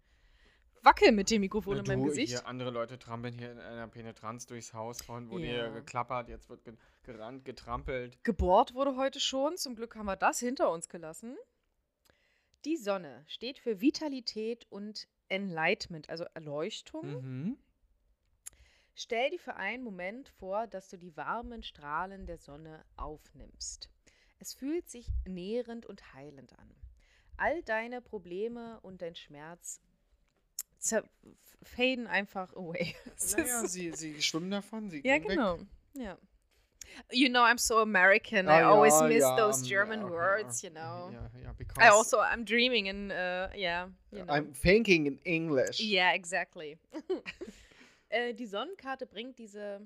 [0.83, 2.33] wackel mit dem Mikrofon Na in meinem du, Gesicht.
[2.33, 5.03] Hier, andere Leute trampeln hier in einer Penetranz durchs Haus.
[5.03, 5.53] Vorhin wurde Ja.
[5.53, 8.23] hier geklappert, jetzt wird ge gerannt, getrampelt.
[8.25, 9.57] Gebohrt wurde heute schon.
[9.57, 11.37] Zum Glück haben wir das hinter uns gelassen.
[12.65, 17.23] Die Sonne steht für Vitalität und Enlightenment, also Erleuchtung.
[17.23, 17.59] Mhm.
[18.95, 23.91] Stell dir für einen Moment vor, dass du die warmen Strahlen der Sonne aufnimmst.
[24.39, 26.75] Es fühlt sich nährend und heilend an.
[27.37, 29.81] All deine Probleme und dein Schmerz
[31.63, 32.95] faden einfach away.
[33.37, 35.37] Naja, sie, sie schwimmen davon, sie ja, gehen weg.
[35.37, 35.59] genau.
[35.95, 36.19] Ja.
[37.11, 38.49] You know, I'm so American.
[38.49, 41.13] Ah, I always ja, miss ja, those German ja, words, you know.
[41.79, 44.33] I also, I'm dreaming in, uh, yeah, you know.
[44.33, 45.81] I'm thinking in English.
[45.81, 46.79] Yeah, exactly.
[48.09, 49.81] äh, die Sonnenkarte bringt diese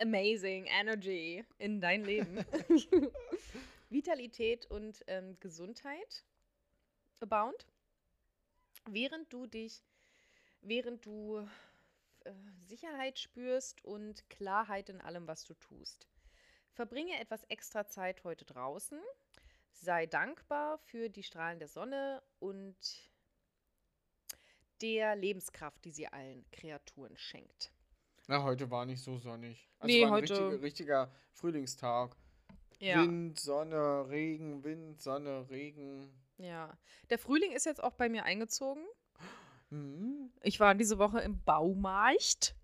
[0.00, 2.44] amazing Energy in dein Leben.
[3.90, 6.24] Vitalität und ähm, Gesundheit
[7.20, 7.66] abound.
[8.88, 9.82] Während du dich,
[10.62, 11.46] während du
[12.24, 12.32] äh,
[12.66, 16.06] Sicherheit spürst und Klarheit in allem, was du tust.
[16.72, 19.00] Verbringe etwas extra Zeit heute draußen.
[19.72, 22.76] sei dankbar für die Strahlen der Sonne und
[24.80, 27.72] der Lebenskraft, die sie allen Kreaturen schenkt.
[28.26, 29.68] Na, heute war nicht so sonnig.
[29.78, 32.16] Also Nee, war ein heute- richtiger, richtiger Frühlingstag.
[32.78, 33.02] Ja.
[33.02, 36.10] Wind, Sonne, Regen, Wind, Sonne, Regen.
[36.38, 36.76] ja.
[37.10, 38.86] Der Frühling ist jetzt auch bei mir eingezogen.
[39.70, 40.30] Mhm.
[40.42, 42.54] Ich war diese Woche im Baumarkt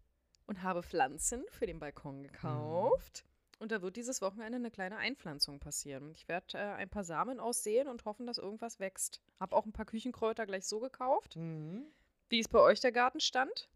[0.46, 3.24] und habe Pflanzen für den Balkon gekauft.
[3.58, 6.10] Und da wird dieses Wochenende eine kleine Einpflanzung passieren.
[6.12, 9.22] Ich werde äh, ein paar Samen aussehen und hoffen, dass irgendwas wächst.
[9.40, 11.36] Habe auch ein paar Küchenkräuter gleich so gekauft.
[11.36, 11.84] Mhm.
[12.28, 13.68] Wie ist bei euch der Gartenstand?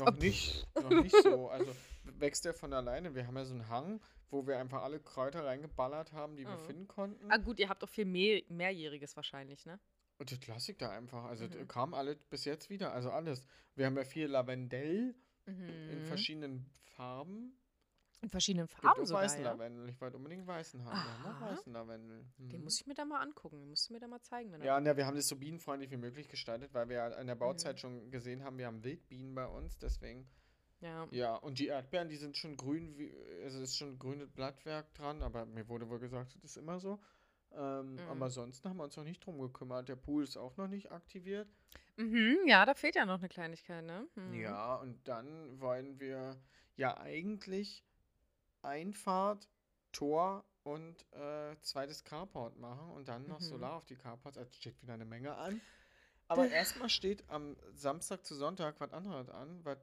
[0.00, 0.20] Noch Pff.
[0.22, 1.48] nicht, noch nicht so.
[1.48, 1.70] Also
[2.18, 3.14] wächst der von alleine.
[3.14, 6.56] Wir haben ja so einen Hang, wo wir einfach alle Kräuter reingeballert haben, die wir
[6.56, 6.64] Mhm.
[6.66, 7.30] finden konnten.
[7.30, 9.78] Ah gut, ihr habt doch viel mehr, mehrjähriges wahrscheinlich, ne?
[10.46, 11.24] Lasse ich da einfach.
[11.24, 11.68] Also Mhm.
[11.68, 12.92] kam alle bis jetzt wieder.
[12.92, 13.44] Also alles.
[13.74, 15.14] Wir haben ja viel Lavendel
[15.46, 16.04] in Mhm.
[16.04, 17.58] verschiedenen Farben.
[18.22, 19.50] In verschiedenen Gibt Farben auch sogar, weißen ja?
[19.52, 19.88] Lavendel.
[19.90, 21.04] Ich wollte unbedingt weißen haben.
[21.04, 21.50] Wir haben auch Aha.
[21.50, 22.24] weißen Lavendel.
[22.38, 22.64] Den Mhm.
[22.64, 23.58] muss ich mir da mal angucken.
[23.60, 25.90] Den musst du mir da mal zeigen, wenn Ja, ne, wir haben das so bienenfreundlich
[25.90, 27.80] wie möglich gestaltet, weil wir ja in der Bauzeit Mhm.
[27.80, 30.26] schon gesehen haben, wir haben Wildbienen bei uns, deswegen.
[30.80, 31.06] ja.
[31.10, 34.94] Ja, und die Erdbeeren, die sind schon grün, wie, also es ist schon grünes Blattwerk
[34.94, 36.98] dran, aber mir wurde wohl gesagt, das ist immer so.
[37.56, 38.00] Ähm, Mhm.
[38.08, 39.88] Aber sonst haben wir uns noch nicht drum gekümmert.
[39.88, 41.48] Der Pool ist auch noch nicht aktiviert.
[41.96, 44.08] Mhm, ja, da fehlt ja noch eine Kleinigkeit, ne?
[44.16, 44.34] Mhm.
[44.34, 46.36] Ja, und dann wollen wir
[46.76, 47.84] ja eigentlich
[48.62, 49.48] Einfahrt,
[49.92, 53.44] Tor und äh, zweites Carport machen und dann noch Mhm.
[53.44, 54.38] Solar auf die Carports.
[54.38, 55.60] Also steht wieder eine Menge an.
[56.26, 59.78] Aber erstmal steht am Samstag zu Sonntag was anderes an, was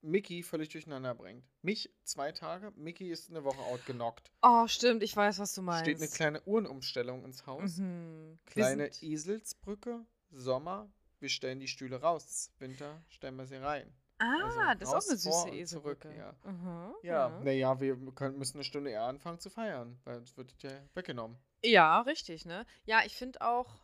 [0.00, 1.44] Mickey völlig durcheinander bringt.
[1.62, 4.30] Mich zwei Tage, Mickey ist eine Woche outgenockt.
[4.42, 5.82] Oh, stimmt, ich weiß, was du meinst.
[5.82, 7.78] Steht eine kleine Uhrenumstellung ins Haus.
[7.78, 8.38] Mhm.
[8.46, 10.88] Kleine Eselsbrücke, Sommer,
[11.20, 12.50] wir stellen die Stühle raus.
[12.58, 13.92] Winter stellen wir sie rein.
[14.20, 16.12] Ah, also das ist auch eine süße Eselbrücke.
[16.16, 16.34] ja.
[16.44, 17.40] Mhm, Ja, ja.
[17.44, 21.36] naja, wir können, müssen eine Stunde eher anfangen zu feiern, weil es wird ja weggenommen.
[21.64, 22.66] Ja, richtig, ne?
[22.84, 23.80] Ja, ich finde auch,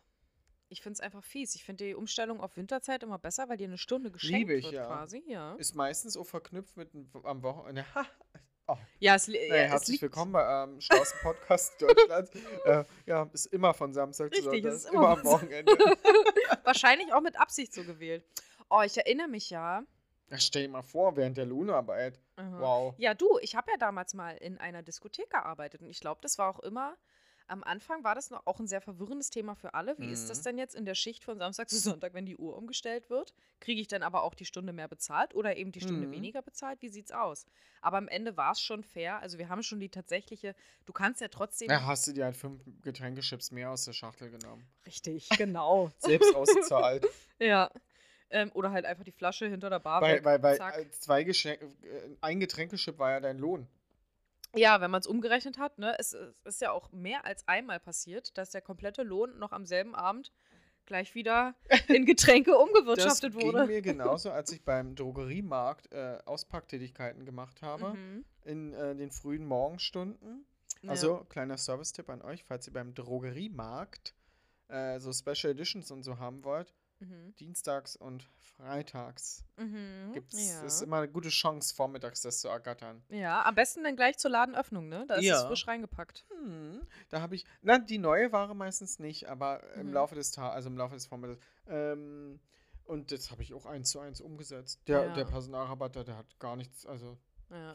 [0.69, 1.55] ich finde es einfach fies.
[1.55, 4.65] Ich finde die Umstellung auf Winterzeit immer besser, weil dir eine Stunde geschenkt Liebe ich,
[4.65, 4.87] wird ja.
[4.87, 5.55] quasi, ja.
[5.55, 6.89] Ist meistens auch verknüpft mit
[7.23, 7.85] am Wochenende.
[7.93, 8.05] Ha,
[8.67, 12.31] oh, Ja, es, hey, ja, es herzlich liegt, willkommen bei ähm, schlauesten Podcast Deutschlands.
[12.65, 14.71] äh, ja, ist immer von Samstag zu Richtig, Sonntag.
[14.71, 15.71] es ist immer immer am Wochenende.
[16.63, 18.25] wahrscheinlich auch mit Absicht so gewählt.
[18.69, 19.83] Oh, ich erinnere mich ja.
[20.31, 22.19] Ja, stell dir mal vor, während der Lohnarbeit.
[22.37, 22.59] Aha.
[22.59, 22.95] Wow.
[22.97, 26.39] Ja, du, ich habe ja damals mal in einer Diskothek gearbeitet und ich glaube, das
[26.39, 26.97] war auch immer,
[27.47, 29.97] am Anfang war das noch auch ein sehr verwirrendes Thema für alle.
[29.97, 30.43] Wie ist das Mhm.
[30.43, 33.33] denn jetzt in der Schicht von Samstag zu Sonntag, wenn die Uhr umgestellt wird?
[33.59, 36.11] Kriege ich dann aber auch die Stunde mehr bezahlt oder eben die Stunde Mhm.
[36.11, 36.81] weniger bezahlt?
[36.81, 37.45] Wie sieht's aus?
[37.81, 39.19] Aber am Ende war es schon fair.
[39.19, 40.55] Also wir haben schon die tatsächliche,
[40.85, 41.69] du kannst ja trotzdem.
[41.69, 44.67] Ja, hast du dir halt fünf Getränkechips mehr aus der Schachtel genommen.
[44.85, 45.91] Richtig, genau.
[45.99, 47.05] Selbst ausgezahlt.
[47.39, 47.69] ja.
[48.31, 50.01] Ähm, oder halt einfach die Flasche hinter der Bar.
[50.01, 51.67] weil weil, weil äh, zwei Geschenk äh,
[52.21, 53.67] ein Getränkechip war ja dein Lohn.
[54.55, 57.79] Ja, wenn man es umgerechnet hat, ne, es, es ist ja auch mehr als einmal
[57.79, 60.31] passiert, dass der komplette Lohn noch am selben Abend
[60.85, 61.55] gleich wieder
[61.87, 63.65] in Getränke Das umgewirtschaftet ging wurde.
[63.67, 67.93] mir genauso, als ich beim Drogeriemarkt äh, Auspacktätigkeiten gemacht habe.
[67.93, 68.25] Mhm.
[68.45, 70.45] In äh, den frühen Morgenstunden.
[70.81, 70.91] Ja.
[70.91, 74.13] Also, kleiner Service-Tipp an euch, falls ihr beim Drogeriemarkt
[74.67, 77.35] äh, so Special Editions und so haben wollt, Mhm.
[77.35, 80.11] dienstags und freitags Mhm.
[80.13, 80.63] gibt's, ja.
[80.65, 83.03] ist immer eine gute Chance, vormittags das zu ergattern.
[83.09, 85.05] ja, am besten dann gleich zur Ladenöffnung, ne?
[85.07, 85.47] Da ist es Ja.
[85.47, 86.25] frisch reingepackt.
[86.29, 89.93] Hm, da habe ich, na, die neue Ware meistens nicht, aber im Mhm.
[89.93, 91.39] Laufe des Tages, also im Laufe des Vormittags.
[91.67, 92.39] Ähm,
[92.85, 94.79] und das habe ich auch eins zu eins umgesetzt.
[94.87, 95.29] Der, der Ja.
[95.29, 97.17] Personalrabatter, der hat gar nichts, also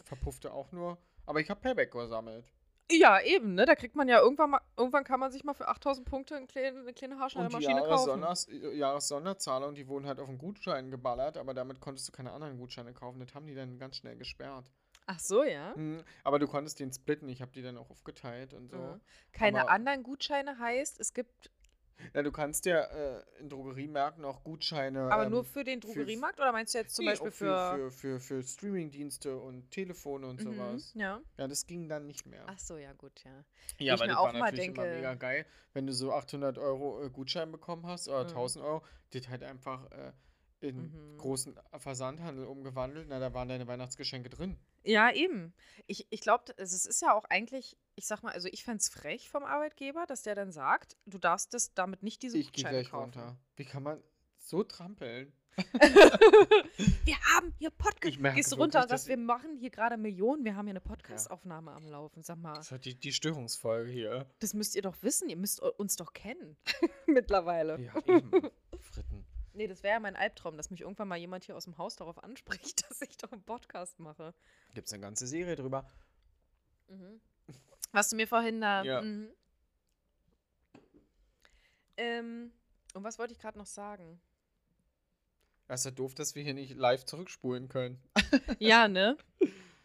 [0.04, 0.98] verpuffte auch nur.
[1.26, 2.44] Aber ich habe Payback gesammelt.
[2.90, 3.64] Ja, eben, ne?
[3.66, 6.46] Da kriegt man ja irgendwann mal, irgendwann kann man sich mal für 8000 Punkte eine
[6.46, 7.88] kleine, eine kleine Und die Haarschneidermaschine kaufen.
[7.90, 12.32] Jahressonders, äh, Jahressonderzahlung, die wurden halt auf einen Gutschein geballert, aber damit konntest du keine
[12.32, 13.20] anderen Gutscheine kaufen.
[13.20, 14.70] Das haben die dann ganz schnell gesperrt.
[15.06, 15.74] Ach so, ja.
[15.74, 18.76] Hm, aber du konntest den splitten, ich habe die dann auch aufgeteilt und so.
[18.76, 19.00] Mhm.
[19.32, 21.50] Keine Aber- anderen Gutscheine heißt, es gibt
[22.14, 25.02] Ja, du kannst ja äh, in Drogeriemärkten auch Gutscheine.
[25.12, 27.32] aber ähm, nur für den für- Drogeriemarkt oder meinst du jetzt zum Nee, Beispiel auch
[27.32, 27.90] für.
[27.90, 30.92] für, für, für Streamingdienste und Telefone und Mhm, sowas.
[30.94, 31.20] Ja.
[31.38, 32.44] Ja, das ging dann nicht mehr.
[32.46, 33.44] Ach so, ja, gut, ja.
[33.78, 36.12] ja, weil mir das auch war mal natürlich immer denke- mega geil, wenn du so
[36.12, 38.28] 800 Euro äh, Gutschein bekommen hast oder Mhm.
[38.30, 38.82] 1000 Euro,
[39.12, 40.12] das halt einfach äh,
[40.62, 41.18] in Mhm.
[41.18, 43.06] großen Versandhandel umgewandelt.
[43.08, 44.58] Na, da waren deine Weihnachtsgeschenke drin.
[44.82, 45.52] Ja, eben.
[45.86, 48.88] Ich, ich glaube, es ist ja auch eigentlich, ich sag mal, also ich fände es
[48.88, 52.64] frech vom Arbeitgeber, dass der dann sagt, du darfst das damit nicht diese Ich gehe
[52.64, 53.04] Gutscheine gleich kaufen.
[53.18, 53.36] runter.
[53.56, 54.02] Wie kann man
[54.38, 55.32] so trampeln?
[57.04, 58.18] Wir haben hier Podcast.
[58.34, 61.86] Gehst runter, dass dass wir machen hier gerade Millionen, wir haben hier eine Podcastaufnahme am
[61.86, 62.22] Laufen.
[62.22, 64.26] Sag mal, Das ist halt die, die Störungsfolge hier.
[64.38, 66.56] das müsst ihr doch wissen, ihr müsst eu- uns doch kennen.
[67.06, 67.78] Mittlerweile.
[67.80, 68.30] Ja, eben.
[68.80, 69.26] Fritten.
[69.60, 71.94] Nee, das wäre ja mein Albtraum, dass mich irgendwann mal jemand hier aus dem Haus
[71.94, 74.32] darauf anspricht, dass ich doch einen Podcast mache.
[74.72, 75.86] Gibt es eine ganze Serie drüber.
[76.88, 77.20] Mhm.
[77.92, 78.82] Was du mir vorhin da.
[78.84, 79.02] Ja.
[79.02, 79.28] Mhm.
[81.98, 82.52] Ähm,
[82.94, 84.18] und was wollte ich gerade noch sagen?
[85.68, 88.02] Das ist ja doof, dass wir hier nicht live zurückspulen können.
[88.58, 89.18] Ja, ne?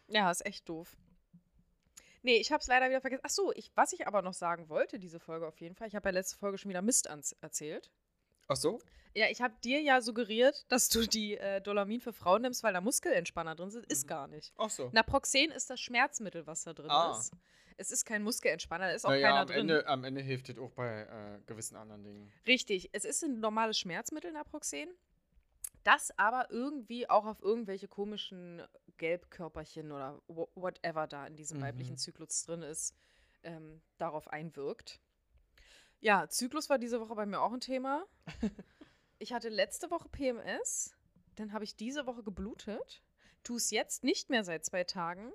[0.08, 0.96] Ja, ist echt doof.
[2.22, 3.24] Nee, ich hab's leider wieder vergessen.
[3.26, 5.86] Ach so, ich, was ich aber noch sagen wollte, diese Folge auf jeden Fall.
[5.86, 7.90] Ich habe ja letzte Folge schon wieder Mist ans erzählt.
[8.48, 8.78] Ach so?
[9.14, 12.74] Ja, ich habe dir ja suggeriert, dass du die äh, Dolamin für Frauen nimmst, weil
[12.74, 13.86] da Muskelentspanner drin sind.
[13.86, 14.08] Ist Mhm.
[14.08, 14.52] gar nicht.
[14.58, 14.90] Ach so.
[14.92, 17.16] Naproxen ist das Schmerzmittel, was da drin Ah.
[17.18, 17.32] ist.
[17.78, 19.58] Es ist kein Muskelentspanner, da ist auch Naja, keiner am drin.
[19.60, 22.32] Ende, am Ende hilft es auch bei äh, gewissen anderen Dingen.
[22.46, 24.88] Richtig, es ist ein normales Schmerzmittel, Naproxen,
[25.84, 28.62] das aber irgendwie auch auf irgendwelche komischen
[28.96, 31.62] Gelbkörperchen oder wha- whatever da in diesem Mhm.
[31.62, 32.94] weiblichen Zyklus drin ist,
[33.42, 34.98] ähm, darauf einwirkt.
[36.00, 38.06] Ja, Zyklus war diese Woche bei mir auch ein Thema.
[39.18, 40.94] ich hatte letzte Woche PMS,
[41.36, 43.02] dann habe ich diese Woche geblutet,
[43.42, 45.32] tue es jetzt nicht mehr seit zwei Tagen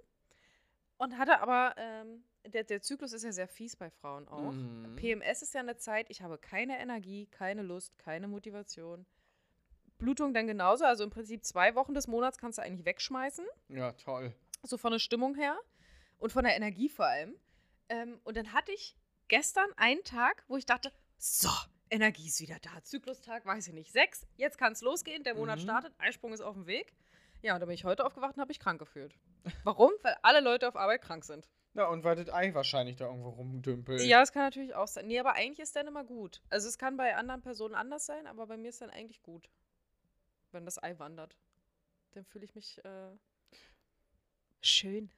[0.98, 4.52] und hatte aber, ähm, der, der Zyklus ist ja sehr fies bei Frauen auch.
[4.52, 4.96] Mhm.
[4.96, 9.06] PMS ist ja eine Zeit, ich habe keine Energie, keine Lust, keine Motivation.
[9.98, 13.92] Blutung dann genauso, also im Prinzip zwei Wochen des Monats kannst du eigentlich wegschmeißen, Ja,
[13.94, 14.34] toll.
[14.64, 15.60] so von der Stimmung her
[16.18, 17.36] und von der Energie vor allem.
[17.90, 18.96] Ähm, und dann hatte ich
[19.32, 21.50] gestern einen Tag, wo ich dachte, so,
[21.90, 22.84] Energie ist wieder da.
[22.84, 25.64] Zyklustag, weiß ich nicht, sechs, jetzt kann es losgehen, der Monat Mhm.
[25.64, 26.94] startet, Eisprung ist auf dem Weg.
[27.42, 29.16] Ja, und dann bin ich heute aufgewacht und habe mich krank gefühlt.
[29.64, 29.92] Warum?
[30.04, 31.48] Weil alle Leute auf Arbeit krank sind.
[31.74, 34.02] Na, und weil das Ei wahrscheinlich da irgendwo rumdümpelt.
[34.02, 35.08] Ja, das kann natürlich auch sein.
[35.08, 36.42] Nee, aber eigentlich ist dann immer gut.
[36.50, 39.50] Also es kann bei anderen Personen anders sein, aber bei mir ist dann eigentlich gut.
[40.52, 41.38] Wenn das Ei wandert.
[42.12, 43.12] Dann fühle ich mich äh,
[44.62, 45.10] schön.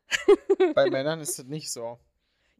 [0.76, 2.00] Bei Männern ist das nicht so.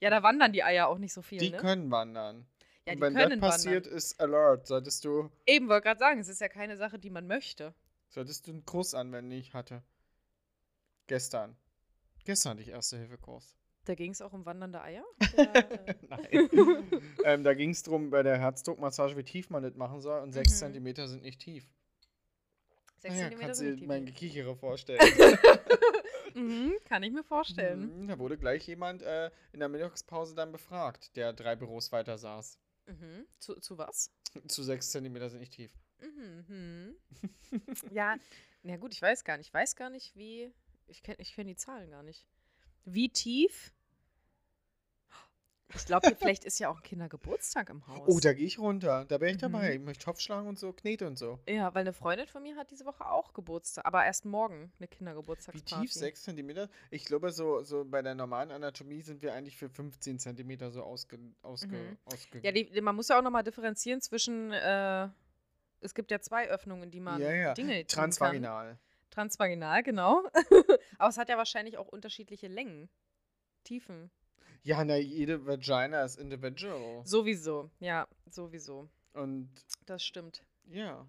[0.04, 1.58] Ja, da wandern die Eier auch nicht so viel, Die ne?
[1.58, 2.46] können wandern.
[2.86, 3.98] ja, und die wenn können das passiert, wandern.
[3.98, 4.68] ist Alert.
[4.68, 7.74] Solltest du, Eben, wollte gerade sagen, es ist ja keine Sache, die man möchte.
[8.10, 9.82] solltest du einen Kurs anwenden, den ich hatte.
[11.08, 11.56] Gestern.
[12.26, 13.56] Gestern hatte ich Erste-Hilfe-Kurs.
[13.86, 15.04] Da ging es auch um wandernde Eier?
[15.34, 16.50] Oder, äh, Nein.
[17.26, 20.22] ähm, da ging es darum, bei der Herzdruckmassage, wie tief man das machen soll.
[20.22, 20.74] Und 6 Mhm.
[20.74, 21.66] cm sind nicht tief.
[23.04, 24.06] Sechs Naja, Zentimeter kannst sind du dir mein.
[24.06, 25.00] Gekichere vorstellen.
[26.36, 28.02] Mhm, kann ich mir vorstellen.
[28.06, 32.18] Mhm, Da wurde gleich jemand äh, in der Mittagspause dann befragt, der drei Büros weiter
[32.18, 32.58] saß.
[32.88, 33.28] Mhm.
[33.38, 34.12] Zu, zu was?
[34.48, 35.72] Zu 6 cm sind nicht tief.
[36.02, 36.96] Mhm.
[37.92, 38.16] ja,
[38.64, 39.50] na gut, ich weiß gar nicht.
[39.50, 40.52] Ich weiß gar nicht, wie.
[40.88, 42.26] Ich kenne ich kenn die Zahlen gar nicht.
[42.84, 43.72] Wie tief?
[45.76, 48.04] Ich glaube, vielleicht ist ja auch ein Kindergeburtstag im Haus.
[48.08, 49.06] Oh, da gehe ich runter.
[49.06, 49.70] Da wäre ich dabei.
[49.70, 49.76] Mhm.
[49.76, 51.40] Ich möchte Topf schlagen und so, Knete und so.
[51.48, 54.88] ja, weil eine Freundin von mir hat diese Woche auch Geburtstag, aber erst morgen eine
[54.88, 55.86] Wie Kindergeburtstagsparty.
[55.86, 55.94] tief?
[55.94, 56.68] 6 cm?
[56.92, 60.84] Ich glaube, so, so bei der normalen Anatomie sind wir eigentlich für 15 cm so
[60.84, 61.98] ausge, ausge, Mhm.
[62.06, 64.52] ausge Ja, die, man muss ja auch nochmal differenzieren zwischen.
[64.52, 65.10] Äh,
[65.82, 67.54] es gibt ja zwei Öffnungen, die man Ja, ja.
[67.54, 67.88] Dinge tun Kann.
[68.12, 68.78] Transvaginal.
[69.10, 70.24] Transvaginal, genau.
[70.98, 72.90] aber es hat ja wahrscheinlich auch unterschiedliche Längen,
[73.64, 74.10] Tiefen.
[74.64, 77.06] Ja, na, jede Vagina ist individual.
[77.06, 78.90] Sowieso, ja, sowieso.
[79.14, 79.50] Und
[79.86, 80.44] Das stimmt.
[80.70, 81.06] ja.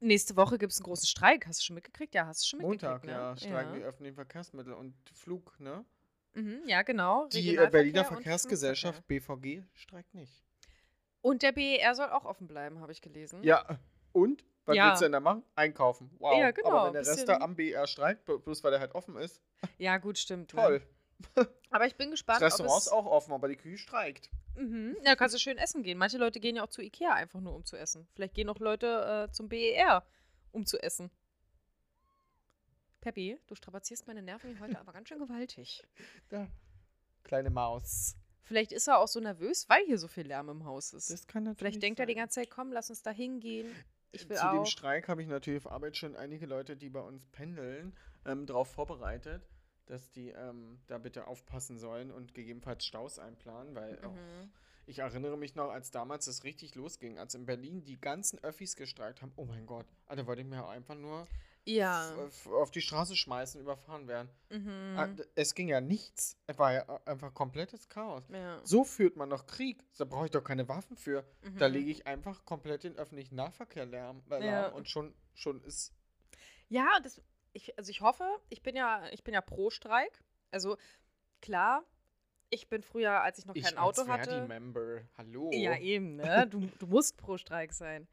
[0.00, 1.46] Nächste Woche gibt es einen großen Streik.
[1.46, 2.14] Hast du schon mitgekriegt?
[2.14, 3.16] Ja, hast du schon Montag, mitgekriegt.
[3.18, 3.36] ja, ne?
[3.38, 5.82] streiken die öffentlichen Verkehrsmittel und Flug, ne?
[6.34, 7.26] Mhm, ja, genau.
[7.28, 9.06] Die äh, Berliner Verkehrsgesellschaft.
[9.06, 10.44] BVG streikt nicht.
[11.22, 13.42] Und der BER soll auch offen bleiben, habe ich gelesen.
[13.42, 13.78] Ja,
[14.12, 14.44] und?
[14.66, 14.88] Was Ja.
[14.88, 15.42] willst du denn da machen?
[15.56, 16.10] Einkaufen.
[16.18, 16.38] Wow.
[16.38, 18.94] Ja, genau, Aber wenn der Rest da am BR streikt, bl- bloß weil der halt
[18.94, 19.42] offen ist,
[19.78, 20.54] Ja, gut, stimmt.
[20.54, 20.60] ne?
[20.62, 20.82] toll.
[21.70, 24.30] Aber ich bin Das gespannt, Restaurant ob ist auch offen, aber die Küche streikt.
[24.56, 24.96] Mhm.
[25.04, 25.96] Ja, kannst du schön essen gehen.
[25.98, 28.06] Manche Leute gehen ja auch zu Ikea einfach nur, um zu essen.
[28.14, 30.04] Vielleicht gehen auch Leute äh, zum BER,
[30.52, 31.10] um zu essen.
[33.00, 35.82] Peppi, du strapazierst meine Nerven hier heute aber ganz schön gewaltig.
[36.30, 36.48] Da.
[37.22, 38.16] Kleine Maus.
[38.42, 41.10] Vielleicht ist er auch so nervös, weil hier so viel Lärm im Haus ist.
[41.10, 42.22] Das kann natürlich Vielleicht denkt er die sein.
[42.22, 43.74] ganze Zeit, komm, lass uns da hingehen.
[44.14, 44.66] Ich will Zu dem auch.
[44.66, 47.94] Streik habe ich natürlich auf Arbeit schon einige Leute, die bei uns pendeln,
[48.24, 49.42] ähm, darauf vorbereitet,
[49.86, 54.50] dass die ähm, da bitte aufpassen sollen und gegebenenfalls Staus einplanen, weil oh, Mhm.
[54.86, 58.76] ich erinnere mich noch, als damals das richtig losging, als in Berlin die ganzen Öffis
[58.76, 59.32] gestreikt haben.
[59.36, 61.26] Oh mein Gott, ah, da wollte ich mir einfach nur
[61.66, 62.14] Ja.
[62.60, 64.28] auf die Straße schmeißen, überfahren werden.
[64.50, 65.16] Ah, Mhm.
[65.16, 66.36] d- Es ging ja nichts.
[66.46, 68.22] Es war ja äh, einfach komplettes Chaos.
[68.28, 68.60] Ja.
[68.64, 69.82] So führt man noch Krieg.
[69.96, 71.24] Da brauche ich doch keine Waffen für.
[71.58, 71.74] Da Mhm.
[71.74, 74.62] lege ich einfach komplett den öffentlichen Nahverkehr lärm, äh, Ja.
[74.62, 75.92] lahm und schon, schon ist.
[76.68, 77.20] Ja, das,
[77.52, 80.22] ich, also ich hoffe, ich bin ja, ich bin ja pro Streik.
[80.50, 80.76] Also
[81.40, 81.82] klar,
[82.50, 84.30] ich bin früher, als ich noch kein Auto als hatte.
[84.30, 85.00] Verdi-Member.
[85.16, 85.50] Hallo.
[85.52, 86.46] Ja, eben, ne?
[86.50, 88.06] Du, du musst pro Streik sein.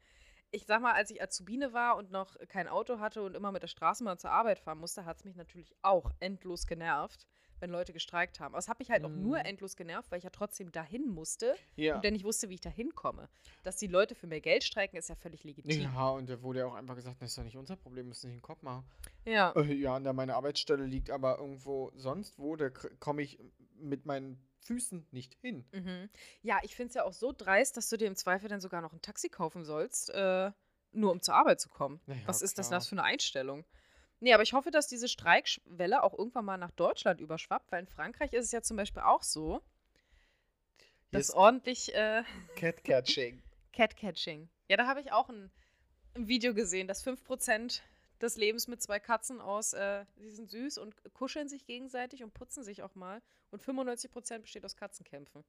[0.54, 3.62] Ich sag mal, als ich Azubine war und noch kein Auto hatte und immer mit
[3.62, 7.26] der Straßenbahn zur Arbeit fahren musste, hat es mich natürlich auch endlos genervt,
[7.58, 8.52] wenn Leute gestreikt haben.
[8.52, 9.44] Aber es hat mich halt auch nur Mhm.
[9.46, 11.96] endlos genervt, weil ich ja trotzdem dahin musste Ja.
[11.96, 13.30] und dann nicht wusste, wie ich da hinkomme.
[13.62, 15.80] Dass die Leute für mehr Geld streiken, ist ja völlig legitim.
[15.80, 18.26] Ja, und da wurde ja auch einfach gesagt, das ist doch nicht unser Problem, müssen
[18.28, 18.84] nicht den Kopf machen.
[19.24, 19.52] Ja.
[19.56, 22.68] Äh, ja, und da meine Arbeitsstelle liegt aber irgendwo sonst wo, da
[23.00, 23.38] komme ich
[23.76, 25.64] mit meinen Füßen nicht hin.
[25.72, 26.08] Mhm.
[26.42, 28.80] Ja, ich finde es ja auch so dreist, dass du dir im Zweifel dann sogar
[28.80, 30.50] noch ein Taxi kaufen sollst, äh,
[30.92, 32.00] nur um zur Arbeit zu kommen.
[32.06, 32.78] Na ja, Was ist das, klar.
[32.78, 33.64] das für eine Einstellung?
[34.20, 37.88] Nee, aber ich hoffe, dass diese Streikwelle auch irgendwann mal nach Deutschland überschwappt, weil in
[37.88, 39.60] Frankreich ist es ja zum Beispiel auch so,
[41.10, 42.22] Hier dass ist ordentlich äh,
[42.56, 43.42] Catcatching.
[43.72, 44.48] Catcatching.
[44.68, 45.50] Ja, da habe ich auch ein,
[46.14, 47.80] ein Video gesehen, dass 5%
[48.22, 52.32] des Lebens mit zwei Katzen aus, äh, die sind süß und kuscheln sich gegenseitig und
[52.34, 53.20] putzen sich auch mal.
[53.50, 55.44] Und 95% besteht aus Katzenkämpfen.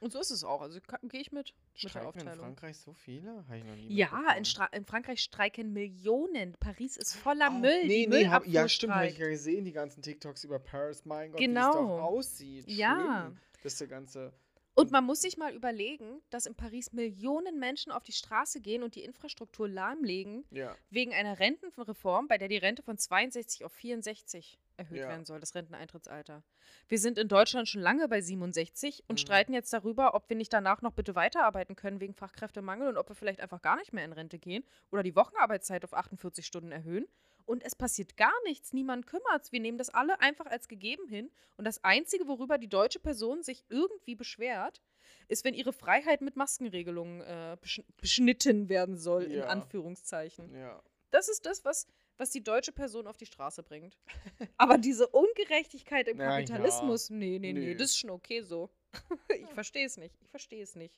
[0.00, 0.60] Und so ist es auch.
[0.60, 1.54] Also gehe ich mit.
[1.74, 2.44] Mit der Streiken in Aufteilung.
[2.46, 3.44] Frankreich so viele?
[3.48, 6.54] Habe ich noch nie Ja, in, in Frankreich streiken Millionen.
[6.60, 7.86] Paris ist voller Oh, Müll.
[7.86, 11.04] Nee, die nee, hab, ja, stimmt, habe ich ja gesehen, die ganzen TikToks über Paris.
[11.04, 11.72] Mein Gott, wie es Genau.
[11.72, 12.68] doch aussieht.
[12.68, 13.22] Ja.
[13.22, 14.32] Schlimm, dass der ganze.
[14.76, 18.82] Und man muss sich mal überlegen, dass in Paris Millionen Menschen auf die Straße gehen
[18.82, 20.76] und die Infrastruktur lahmlegen, Ja.
[20.90, 25.08] wegen einer Rentenreform, bei der die Rente von 62 auf 64 erhöht Ja.
[25.08, 26.42] werden soll, das Renteneintrittsalter.
[26.88, 29.18] Wir sind in Deutschland schon lange bei 67 und Mhm.
[29.20, 33.08] streiten jetzt darüber, ob wir nicht danach noch bitte weiterarbeiten können wegen Fachkräftemangel und ob
[33.08, 36.72] wir vielleicht einfach gar nicht mehr in Rente gehen oder die Wochenarbeitszeit auf 48 Stunden
[36.72, 37.06] erhöhen.
[37.46, 41.30] Und es passiert gar nichts, niemand kümmert Wir nehmen das alle einfach als gegeben hin.
[41.56, 44.80] Und das Einzige, worüber die deutsche Person sich irgendwie beschwert,
[45.28, 49.46] ist, wenn ihre Freiheit mit Maskenregelungen äh, besch beschnitten werden soll, in Ja.
[49.46, 50.54] Anführungszeichen.
[50.54, 50.82] Ja.
[51.10, 51.86] Das ist das, was,
[52.16, 53.96] was die deutsche Person auf die Straße bringt.
[54.56, 56.30] Aber diese Ungerechtigkeit im Na ja.
[56.46, 57.74] Kapitalismus, nee, nee, nee, Nö.
[57.76, 58.70] das ist schon okay so.
[59.28, 60.14] ich verstehe es nicht.
[60.22, 60.94] Ich verstehe es nicht.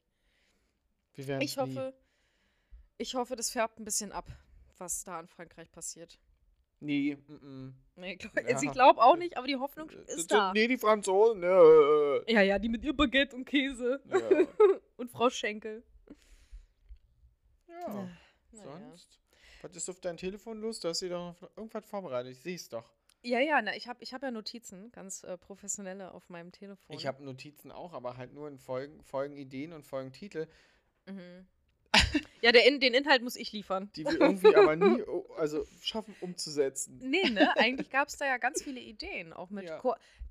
[1.40, 1.94] Ich hoffe,
[2.98, 4.28] ich hoffe, das färbt ein bisschen ab,
[4.78, 6.18] was da in Frankreich passiert.
[6.80, 8.44] Nee, mm, Nee, glaub, Ja.
[8.54, 10.02] also ich glaube auch nicht, aber die Hoffnung mm.
[10.18, 10.52] ist da.
[10.52, 11.40] Nee, die Franzosen.
[11.40, 12.22] ne.
[12.28, 14.02] Ja, ja, die mit ihr Baguette und Käse.
[14.06, 14.18] Ja.
[14.96, 15.82] und Frau Schenkel.
[17.68, 18.08] ja.
[18.52, 18.80] Naja.
[18.90, 19.18] Sonst?
[19.62, 20.80] Was ist auf dein Telefon los?
[20.80, 22.32] Du hast dir doch noch irgendwas vorbereitet.
[22.32, 22.92] Ich sehe es doch.
[23.22, 26.94] Ja, ja, na, ich habe ich hab ja Notizen, ganz äh, professionelle auf meinem Telefon.
[26.94, 30.46] Ich habe Notizen auch, aber halt nur in Folgen, Folgenideen und Folgentitel,
[31.08, 31.46] Mhm.
[32.42, 33.90] Ja, der In den Inhalt muss ich liefern.
[33.96, 37.00] die wir irgendwie aber nie oh, also schaffen umzusetzen.
[37.02, 37.56] Nee, ne?
[37.56, 39.32] Eigentlich gab es da ja ganz viele Ideen.
[39.32, 39.80] Auch mit Ja.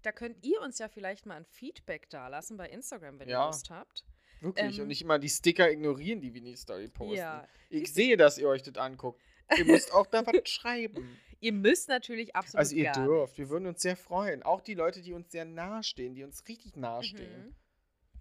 [0.03, 3.47] Da könnt ihr uns ja vielleicht mal ein Feedback dalassen bei Instagram, wenn ihr Ja.
[3.47, 4.05] Lust habt.
[4.41, 4.75] Wirklich.
[4.77, 7.15] Ähm, und nicht immer die Sticker ignorieren, die wir in die Story posten.
[7.15, 7.47] Ja.
[7.69, 9.21] Ich sehe, dass ihr euch das anguckt.
[9.57, 11.17] Ihr müsst auch da was schreiben.
[11.39, 13.37] Ihr müsst natürlich absolut Also ihr dürft.
[13.37, 14.43] Wir würden uns sehr freuen.
[14.43, 17.47] Auch die Leute, die uns sehr nahestehen, die uns richtig nahestehen.
[17.47, 17.55] Mhm.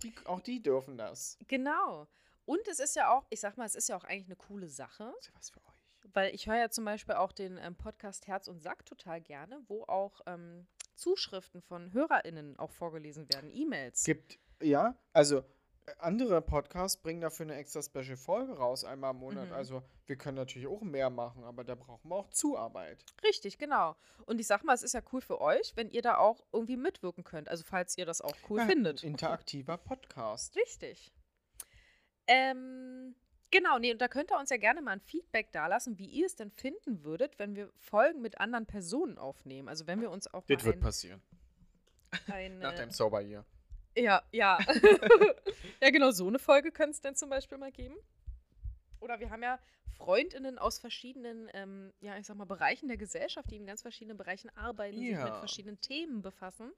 [0.02, 1.38] Die, auch die dürfen das.
[1.48, 2.06] Genau.
[2.46, 4.68] Und es ist ja auch, ich sag mal, es ist ja auch eigentlich eine coole
[4.68, 6.14] Sache, Das ist ja was für euch.
[6.14, 9.60] weil ich höre ja zum Beispiel auch den ähm, Podcast Herz und Sack total gerne,
[9.68, 14.04] wo auch ähm, Zuschriften von HörerInnen auch vorgelesen werden, E-Mails.
[14.04, 19.48] Gibt, ja, also äh, andere Podcasts bringen dafür eine extra Special-Folge raus, einmal im Monat.
[19.48, 19.54] Mhm.
[19.54, 23.04] Also wir können natürlich auch mehr machen, aber da brauchen wir auch Zuarbeit.
[23.24, 23.96] Richtig, genau.
[24.26, 26.76] Und ich sag mal, es ist ja cool für euch, wenn ihr da auch irgendwie
[26.76, 27.48] mitwirken könnt.
[27.48, 29.02] Also falls ihr das auch cool Ja, findet.
[29.02, 30.54] Interaktiver Podcast.
[30.56, 31.12] Richtig.
[32.26, 33.14] Ähm,
[33.50, 36.26] genau, nee, und da könnt ihr uns ja gerne mal ein Feedback dalassen, wie ihr
[36.26, 39.68] es denn finden würdet, wenn wir Folgen mit anderen Personen aufnehmen.
[39.68, 41.22] Also wenn wir uns auch Das wird ein, passieren.
[42.28, 43.44] ein Nach äh, dem Sober hier.
[43.96, 44.58] Ja, ja.
[45.80, 47.94] ja, genau, so eine Folge könnte es dann zum Beispiel mal geben.
[49.00, 49.58] Oder wir haben ja
[49.98, 54.16] FreundInnen aus verschiedenen, ähm, ja, ich sag mal, Bereichen der Gesellschaft, die in ganz verschiedenen
[54.16, 55.38] Bereichen arbeiten, sich mit Ja.
[55.38, 56.72] verschiedenen Themen befassen,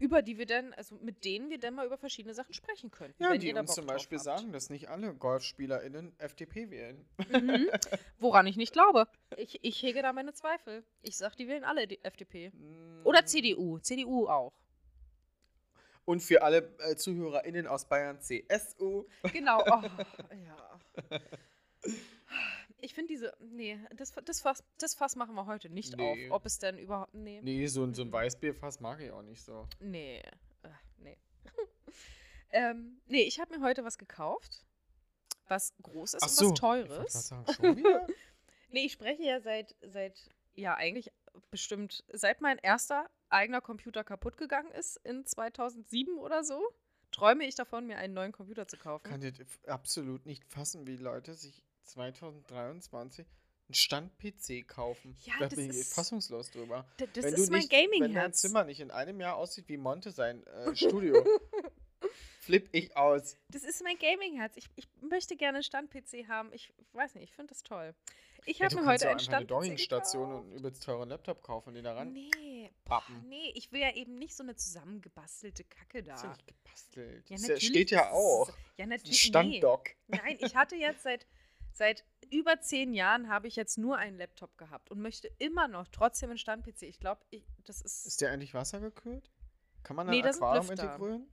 [0.00, 3.22] über die wir dann, also mit denen wir dann mal über verschiedene Sachen sprechen könnten.
[3.22, 7.04] Ja, die uns zum Beispiel sagen, dass nicht alle GolfspielerInnen FDP wählen.
[7.30, 7.68] Mhm.
[8.18, 9.06] Woran ich nicht glaube.
[9.36, 10.82] Ich, ich hege da meine Zweifel.
[11.02, 12.50] Ich sag, die wählen alle die FDP.
[13.04, 13.26] Oder Mm.
[13.26, 13.78] CDU.
[13.78, 14.52] CDU auch.
[16.06, 19.04] Und für alle äh, ZuhörerInnen aus Bayern CSU.
[19.32, 19.62] Genau.
[19.66, 19.82] Oh,
[21.10, 21.20] ja.
[22.82, 23.34] Ich finde diese.
[23.40, 26.28] Nee, das, das, Fass, das Fass machen wir heute nicht Nee.
[26.30, 26.36] auf.
[26.36, 27.12] Ob es denn überhaupt.
[27.14, 27.40] Nee.
[27.42, 28.12] Nee, so, ein- so ein Mhm.
[28.12, 29.66] Weißbierfass mag ich auch nicht so.
[29.80, 30.22] Nee.
[30.62, 31.18] Ach, nee.
[32.50, 34.64] ähm, nee, ich habe mir heute was gekauft.
[35.48, 36.44] Was groß ist Ach und so.
[36.44, 37.12] was Ich teures.
[37.12, 38.06] grad sagen, schon wieder?
[38.72, 41.10] Nee, ich spreche ja seit, seit, ja, eigentlich
[41.50, 46.62] bestimmt, seit mein erster eigener Computer kaputt gegangen ist in 2007 oder so,
[47.10, 49.02] träume ich davon, mir einen neuen Computer zu kaufen.
[49.02, 55.16] kann f- absolut nicht fassen, wie Leute sich 2023 einen Stand-PC kaufen.
[55.22, 56.86] Ja, da das bin ich fassungslos drüber.
[56.96, 58.32] Das wenn ist du mein nicht, Wenn dein.
[58.32, 61.24] Zimmer nicht in einem Jahr aussieht wie Monte sein äh, Studio,
[62.40, 63.36] flipp ich aus.
[63.48, 64.56] Das ist mein Gaming-Herz.
[64.56, 66.52] Ich, ich möchte gerne einen Stand-PC haben.
[66.52, 67.94] Ich weiß nicht, ich finde das toll.
[68.46, 71.84] Ich habe mir heute einen einfach eine Dockingstation und einen übelst teuren Laptop kaufen, den
[71.84, 72.12] da ran.
[72.12, 73.22] Nee, Pappen.
[73.28, 76.14] Nee, ich will ja eben nicht so eine zusammengebastelte Kacke da.
[76.14, 77.28] Ist ja nicht gebastelt.
[77.28, 78.50] Ja, Das natürlich steht ja auch.
[78.78, 79.22] Ja, natürlich.
[79.22, 79.28] Nee.
[79.28, 79.90] Standdock.
[80.08, 81.26] Nein, ich hatte jetzt seit,
[81.72, 85.88] seit über zehn Jahren habe ich jetzt nur einen Laptop gehabt und möchte immer noch
[85.88, 86.82] trotzdem einen Stand-PC.
[86.82, 88.06] Ich glaube, ich, das ist.
[88.06, 89.30] Ist der eigentlich wassergekühlt?
[89.82, 90.84] Kann man da Nee, da sind Aquarium Lüfter.
[90.94, 91.30] integrieren?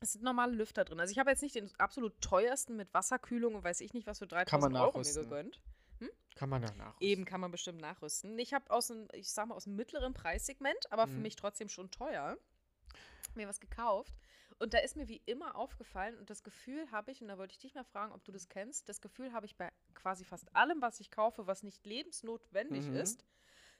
[0.00, 1.00] Es sind normale Lüfter drin.
[1.00, 4.18] Also ich habe jetzt nicht den absolut teuersten mit Wasserkühlung und weiß ich nicht was
[4.18, 5.60] für 3000 Kann man Euro mir gegönnt.
[6.36, 7.06] Kann man da nachrüsten.
[7.06, 8.38] Eben kann man bestimmt nachrüsten.
[8.38, 11.22] Ich habe aus dem, ich sag mal, aus dem mittleren Preissegment, aber für Mhm.
[11.22, 12.38] mich trotzdem schon teuer,
[13.34, 14.14] mir was gekauft.
[14.60, 17.52] Und da ist mir wie immer aufgefallen und das Gefühl habe ich, und da wollte
[17.52, 20.54] ich dich mal fragen, ob du das kennst, das Gefühl habe ich bei quasi fast
[20.54, 22.96] allem, was ich kaufe, was nicht lebensnotwendig Mhm.
[22.96, 23.24] ist,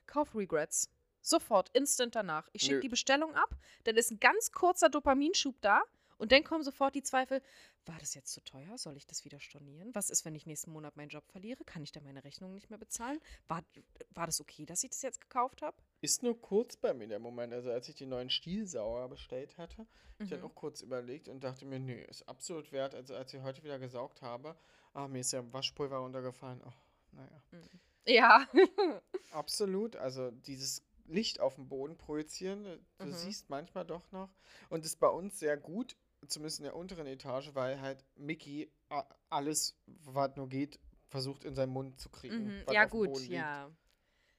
[0.06, 0.88] Kauf-Regrets.
[1.20, 2.48] Sofort, instant danach.
[2.54, 3.54] Ich schicke die Bestellung ab,
[3.84, 5.82] dann ist ein ganz kurzer Dopaminschub da
[6.16, 7.42] und dann kommen sofort die Zweifel,
[7.86, 8.76] war das jetzt zu teuer?
[8.78, 9.94] Soll ich das wieder stornieren?
[9.94, 11.64] Was ist, wenn ich nächsten Monat meinen Job verliere?
[11.64, 13.18] Kann ich dann meine Rechnung nicht mehr bezahlen?
[13.48, 13.62] War,
[14.10, 15.76] war das okay, dass ich das jetzt gekauft habe?
[16.00, 17.52] Ist nur kurz bei mir der Moment.
[17.52, 19.86] Also als ich den neuen Stielsauger bestellt hatte,
[20.18, 20.50] ich hatte Mhm.
[20.50, 22.94] auch kurz überlegt und dachte mir, nee, ist absolut wert.
[22.94, 24.56] Also als ich heute wieder gesaugt habe,
[24.92, 26.60] ah, mir ist ja Waschpulver runtergefallen.
[26.64, 26.72] Oh,
[27.12, 27.42] naja.
[28.06, 28.46] Ja.
[29.30, 29.96] Absolut.
[29.96, 33.12] Also dieses Licht auf dem Boden projizieren, äh, du Mhm.
[33.12, 34.30] siehst manchmal doch noch.
[34.68, 38.70] Und ist bei uns sehr gut, zumindest in der unteren Etage, weil halt Mickey
[39.28, 42.58] alles, was nur geht, versucht in seinen Mund zu kriegen.
[42.58, 42.64] mhm.
[42.70, 43.32] Ja, gut, liegt.
[43.32, 43.70] ja.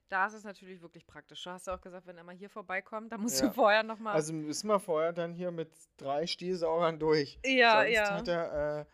[0.10, 1.42] Da ist es natürlich wirklich praktisch.
[1.42, 3.48] Du hast ja auch gesagt, wenn er mal hier vorbeikommt, dann musst Ja.
[3.48, 4.14] du vorher nochmal.
[4.14, 7.40] Also müssen wir vorher dann hier mit drei Stielsaugern durch.
[7.46, 8.14] ja, Sonst ja.
[8.16, 8.86] hat er, äh,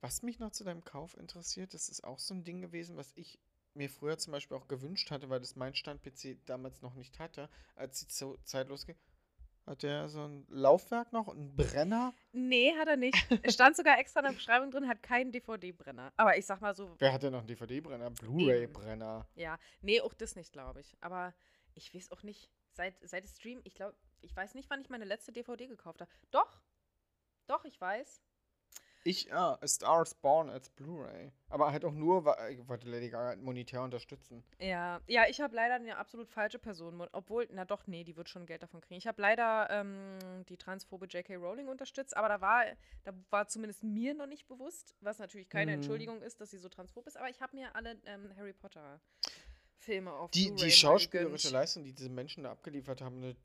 [0.00, 3.12] was mich noch zu deinem Kauf interessiert, das ist auch so ein Ding gewesen, was
[3.16, 3.38] ich
[3.74, 7.50] mir früher zum Beispiel auch gewünscht hatte, weil das mein Stand-PC damals noch nicht hatte,
[7.76, 8.08] als die
[8.44, 8.96] Zeit losging.
[9.68, 12.14] Hat der so ein Laufwerk noch, einen Brenner?
[12.32, 13.14] Nee, hat er nicht.
[13.42, 16.10] Es stand sogar extra in der Beschreibung drin, hat keinen DVD-Brenner.
[16.16, 18.10] Aber ich sag mal so, Wer hat denn noch einen DVD-Brenner?
[18.10, 19.28] Blu-ray-Brenner.
[19.34, 19.58] ja.
[19.82, 20.96] Nee, auch das nicht, glaube ich.
[21.02, 21.34] Aber
[21.74, 25.04] ich weiß auch nicht, seit, seit Stream, ich glaube, ich weiß nicht, wann ich meine
[25.04, 26.10] letzte DVD gekauft habe.
[26.30, 26.62] Doch.
[27.46, 28.22] Doch, ich weiß.
[29.04, 31.32] Ich, ja, A Star is Born als Blu-ray.
[31.48, 34.44] Aber halt auch nur, weil ich wollte Lady Gaga monetär unterstützen.
[34.58, 38.28] Ja, ja, ich habe leider eine absolut falsche Person, obwohl, na doch, nee, die wird
[38.28, 38.98] schon Geld davon kriegen.
[38.98, 41.36] Ich habe leider ähm, die transphobe J.K.
[41.36, 42.64] Rowling unterstützt, aber da war,
[43.04, 45.76] da war zumindest mir noch nicht bewusst, was natürlich keine Mhm.
[45.76, 49.00] Entschuldigung ist, dass sie so transphob ist, aber ich habe mir alle ähm, Harry Potter
[49.78, 51.50] Filme auf Die, die schauspielerische.
[51.50, 53.36] Leistung, die diese Menschen da abgeliefert haben, ne,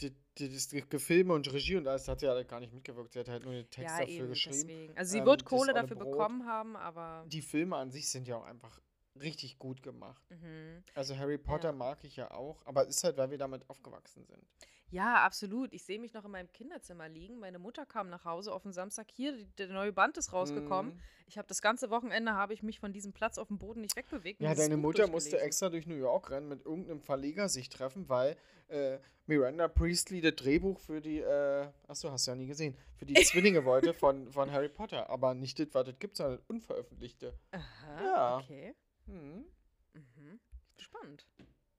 [0.00, 3.12] die, die, die, das Gefilme und Regie und alles, hat sie ja gar nicht mitgewirkt.
[3.12, 4.56] Sie hat halt nur den Text Ja, dafür eben, geschrieben.
[4.68, 4.96] deswegen.
[4.96, 6.10] Also sie Ähm, wird Kohle dafür Brot.
[6.12, 8.80] bekommen haben, aber Die Filme an sich sind ja auch einfach
[9.20, 10.22] richtig gut gemacht.
[10.30, 10.84] mhm.
[10.94, 11.72] Also Harry Potter Ja.
[11.72, 14.46] mag ich ja auch, aber ist halt, weil wir damit aufgewachsen sind.
[14.90, 15.72] Ja, absolut.
[15.72, 17.38] Ich sehe mich noch in meinem Kinderzimmer liegen.
[17.38, 20.94] Meine Mutter kam nach Hause auf den Samstag hier, die, der neue Band ist rausgekommen.
[20.94, 21.00] Mhm.
[21.26, 23.96] Ich habe das ganze Wochenende habe ich mich von diesem Platz auf dem Boden nicht
[23.96, 24.40] wegbewegt.
[24.40, 28.36] Ja, deine Mutter musste extra durch New York rennen, mit irgendeinem Verleger sich treffen, weil
[28.68, 33.04] äh, Miranda Priestley das Drehbuch für die, äh, achso, hast du ja nie gesehen, für
[33.04, 36.46] die Zwillinge wollte von, von Harry Potter, aber nicht das, was es gibt, sondern das
[36.46, 37.34] Unveröffentlichte.
[37.50, 38.36] Aha, Ja.
[38.38, 38.74] okay.
[39.06, 39.44] Hm.
[39.92, 40.40] Mhm.
[40.78, 41.26] Spannend.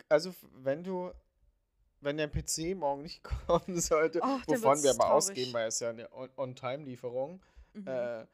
[0.10, 1.12] Also, wenn du,
[2.02, 5.12] wenn der PC morgen nicht kommen sollte, Och, wovon wir aber traurig.
[5.16, 7.42] ausgehen, weil es ja eine On- On-Time-Lieferung,
[7.74, 7.88] Mhm.
[7.88, 8.26] äh,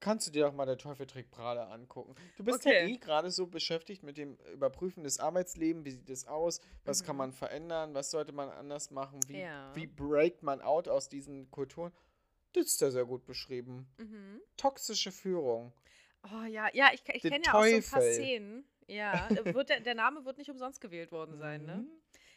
[0.00, 2.14] kannst du dir doch mal der Teufel trägt Prada angucken.
[2.36, 2.94] Du bist ja Okay.
[2.94, 7.14] eh gerade so beschäftigt mit dem Überprüfen des Arbeitslebens, wie sieht es aus, was kann
[7.16, 7.18] Mhm.
[7.18, 9.70] man verändern, was sollte man anders machen, wie, Ja.
[9.74, 11.92] wie breakt man out aus diesen Kulturen.
[12.54, 13.86] Das ist ja sehr gut beschrieben.
[13.98, 14.40] Mhm.
[14.56, 15.72] Toxische Führung.
[16.24, 18.00] Oh ja, ja, ich, ich kenne ja auch so ein paar.
[18.02, 18.64] Szenen.
[18.88, 21.86] Ja, äh, wird der, der Name wird nicht umsonst gewählt worden sein, ne?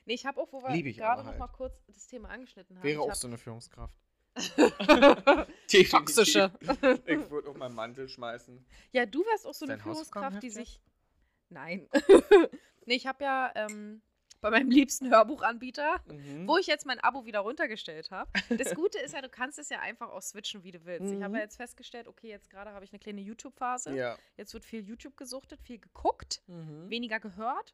[0.06, 0.10] Mhm.
[0.10, 1.54] Nee, ich habe auch, wo wir Lieb ich gerade noch mal halt.
[1.54, 2.84] kurz das Thema angeschnitten haben.
[2.84, 3.96] Wäre ich auch hab- so eine Führungskraft.
[5.92, 6.52] Toxische.
[7.06, 8.66] Ich würde auch meinen Mantel schmeißen.
[8.92, 10.80] Ja, du wärst auch so eine Führungskraft, die sich.
[11.50, 11.88] Nein.
[12.86, 14.02] nee, ich habe ja ähm,
[14.42, 16.48] bei meinem liebsten Hörbuchanbieter, Mhm.
[16.48, 18.30] wo ich jetzt mein Abo wieder runtergestellt habe.
[18.50, 21.14] Das Gute ist ja, du kannst es ja einfach auch switchen, wie du willst.
[21.14, 21.36] Ich habe Mhm.
[21.36, 23.96] ja jetzt festgestellt, okay, jetzt gerade habe ich eine kleine YouTube-Phase.
[23.96, 24.18] Ja.
[24.38, 26.90] Jetzt wird viel YouTube gesuchtet, viel geguckt, Mhm.
[26.90, 27.74] weniger gehört.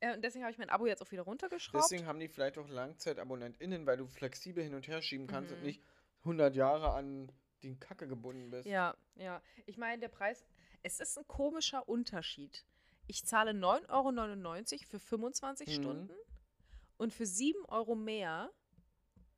[0.00, 1.84] Äh, und deswegen habe ich mein Abo jetzt auch wieder runtergeschraubt.
[1.84, 5.58] Deswegen haben die vielleicht auch LangzeitabonnentInnen, weil du flexibel hin und her schieben kannst und
[5.60, 5.66] Mhm.
[5.66, 5.82] nicht
[6.24, 7.30] 100 Jahre an
[7.62, 8.66] den Kacke gebunden bist.
[8.66, 9.42] Ja, ja.
[9.66, 10.44] Ich meine, der Preis,
[10.82, 12.64] es ist ein komischer Unterschied.
[13.06, 15.72] Ich zahle 9,99 Euro für 25 Mhm.
[15.82, 16.14] Stunden
[16.96, 18.50] und für 7 Euro mehr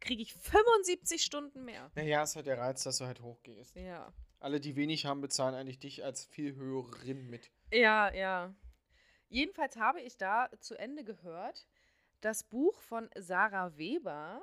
[0.00, 1.90] kriege ich 75 Stunden mehr.
[1.94, 3.74] Naja, es hat der Reiz, dass du halt hochgehst.
[3.76, 4.12] Ja.
[4.40, 7.50] Alle, die wenig haben, bezahlen eigentlich dich als viel höherin mit.
[7.72, 8.52] Ja, ja.
[9.32, 11.66] Jedenfalls habe ich da zu Ende gehört
[12.20, 14.42] das Buch von Sarah Weber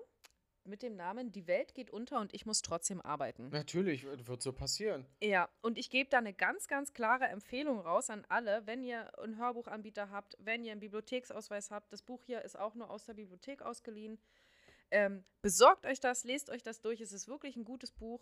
[0.66, 3.50] mit dem Namen Die Welt geht unter und ich muss trotzdem arbeiten.
[3.50, 5.06] Natürlich, wird so passieren.
[5.22, 9.18] Ja, und ich gebe da eine ganz, ganz klare Empfehlung raus an alle, wenn ihr
[9.20, 11.94] einen Hörbuchanbieter habt, wenn ihr einen Bibliotheksausweis habt.
[11.94, 14.20] Das Buch hier ist auch nur aus der Bibliothek ausgeliehen.
[14.90, 17.00] Ähm, besorgt euch das, lest euch das durch.
[17.00, 18.22] Es ist wirklich ein gutes Buch.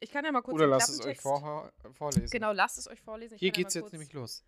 [0.00, 2.30] Ich kann ja mal kurz Oder lasst es euch vorlesen.
[2.30, 3.36] Genau, lasst es euch vorlesen.
[3.36, 4.44] Ich Hier kann ja geht's mal jetzt nämlich los.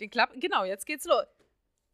[0.00, 1.26] Den Klapp genau, jetzt geht's los.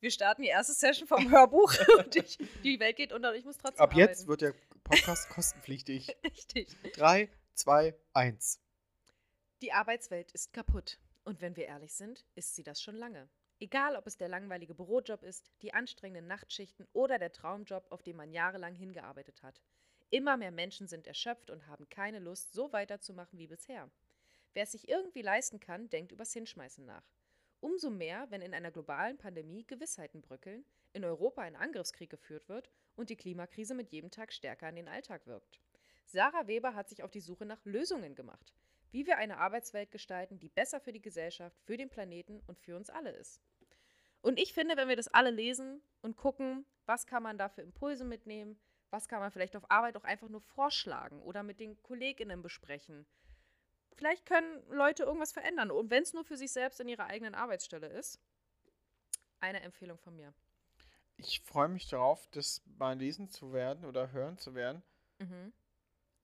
[0.00, 3.44] Wir starten die erste Session vom Hörbuch und ich, die Welt geht unter und ich
[3.44, 4.28] muss trotzdem Ab jetzt arbeiten.
[4.28, 4.54] wird der
[4.84, 6.16] Podcast kostenpflichtig.
[6.24, 6.68] Richtig.
[6.94, 8.60] Drei, zwei, eins.
[9.62, 10.98] Die Arbeitswelt ist kaputt.
[11.24, 13.28] Und wenn wir ehrlich sind, ist sie das schon lange.
[13.58, 18.16] Egal, ob es der langweilige Bürojob ist, die anstrengenden Nachtschichten oder der Traumjob, auf den
[18.16, 19.60] man jahrelang hingearbeitet hat.
[20.10, 23.90] Immer mehr Menschen sind erschöpft und haben keine Lust, so weiterzumachen wie bisher.
[24.52, 27.02] Wer es sich irgendwie leisten kann, denkt übers Hinschmeißen nach.
[27.66, 32.70] Umso mehr, wenn in einer globalen Pandemie Gewissheiten bröckeln, in Europa ein Angriffskrieg geführt wird
[32.94, 35.58] und die Klimakrise mit jedem Tag stärker an den Alltag wirkt.
[36.04, 38.54] Sarah Weber hat sich auf die Suche nach Lösungen gemacht,
[38.92, 42.76] wie wir eine Arbeitswelt gestalten, die besser für die Gesellschaft, für den Planeten und für
[42.76, 43.42] uns alle ist.
[44.22, 47.62] Und ich finde, wenn wir das alle lesen und gucken, was kann man da für
[47.62, 48.60] Impulse mitnehmen,
[48.90, 53.06] was kann man vielleicht auf Arbeit auch einfach nur vorschlagen oder mit den KollegInnen besprechen.
[53.96, 55.70] Vielleicht können Leute irgendwas verändern.
[55.70, 58.20] Und wenn es nur für sich selbst in ihrer eigenen Arbeitsstelle ist.
[59.40, 60.32] Eine Empfehlung von mir.
[61.18, 64.82] Ich freue mich darauf, das mal lesen zu werden oder hören zu werden.
[65.18, 65.52] Mhm.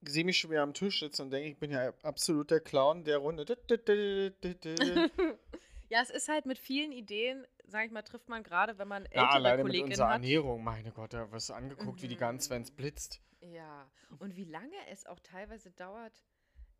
[0.00, 2.60] Ich sehe mich schon wieder am Tisch sitzen und denke, ich bin ja absolut der
[2.60, 3.44] Clown der Runde.
[5.88, 9.04] ja, es ist halt mit vielen Ideen, sag ich mal, trifft man gerade, wenn man
[9.04, 10.14] Ja, ältere alleine mit KollegInnen unserer hat.
[10.14, 12.20] Ernährung, meine Gott, da wirst du angeguckt wie die Mhm.
[12.20, 13.22] Gans, wenn es blitzt.
[13.40, 16.24] Ja, und wie lange es auch teilweise dauert,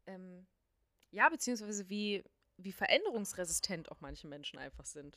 [0.07, 0.47] ähm,
[1.13, 2.25] ja, beziehungsweise wie,
[2.57, 5.17] wie veränderungsresistent auch manche Menschen einfach sind.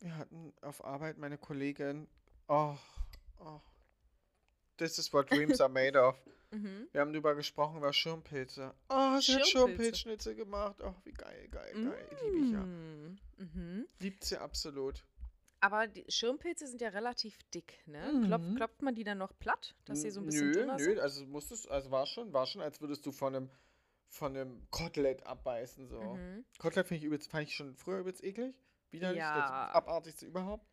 [0.00, 2.08] Wir hatten auf Arbeit meine Kollegin.
[2.48, 2.76] Oh,
[3.38, 3.60] oh.
[4.76, 6.16] This is what dreams are made of.
[6.52, 6.86] Mhm.
[6.92, 8.72] Wir haben drüber gesprochen, über Schirmpilze.
[8.88, 9.48] Oh, sie hat.
[9.48, 10.76] Schirmpilzschnitzel gemacht.
[10.80, 12.08] Oh, wie geil, geil, geil.
[12.22, 12.60] Liebe ich ja.
[12.60, 13.18] Mm.
[13.38, 13.88] Mhm.
[13.98, 15.04] Liebt sie absolut.
[15.60, 18.22] Aber die Schirmpilze sind ja relativ dick, ne?
[18.26, 18.54] Klopf, Mhm.
[18.54, 21.00] klopft man die dann noch platt, dass sie so ein bisschen nö, dünner nö, sind?
[21.00, 23.50] also musstest, also war schon, war schon, als würdest du von einem,
[24.08, 26.00] von einem Kotelett abbeißen, so.
[26.00, 26.44] Mhm.
[26.58, 28.54] Kotelett finde ich übelst, fand ich schon früher übelst eklig.
[28.90, 29.66] Widerlich, Ja.
[29.66, 30.66] das abartigste überhaupt.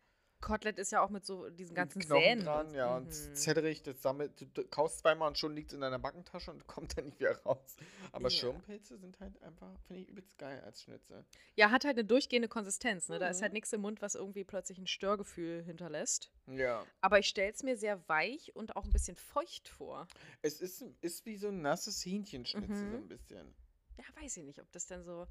[0.44, 2.44] Kotelett ist ja auch mit so diesen ganzen Knochen Zähnen.
[2.44, 3.34] dran, ja, und Mhm.
[3.34, 6.66] zedderig, das sammelt, du, du kaust zweimal und schon liegt es in deiner Backentasche und
[6.66, 7.76] kommt dann nicht wieder raus.
[8.12, 8.30] Aber Ja.
[8.30, 11.24] Schirmpilze sind halt einfach, finde ich übelst geil als Schnitzel.
[11.56, 13.18] Ja, hat halt eine durchgehende Konsistenz, ne?
[13.18, 13.42] Da ist Mhm.
[13.42, 16.30] halt nichts im Mund, was irgendwie plötzlich ein Störgefühl hinterlässt.
[16.46, 16.86] Ja.
[17.00, 20.06] Aber ich stelle es mir sehr weich und auch ein bisschen feucht vor.
[20.42, 22.94] Es ist, ist wie so ein nasses Hähnchenschnitzel, so Mhm.
[23.04, 23.54] ein bisschen.
[23.96, 25.26] Ja, weiß ich nicht, ob das denn so.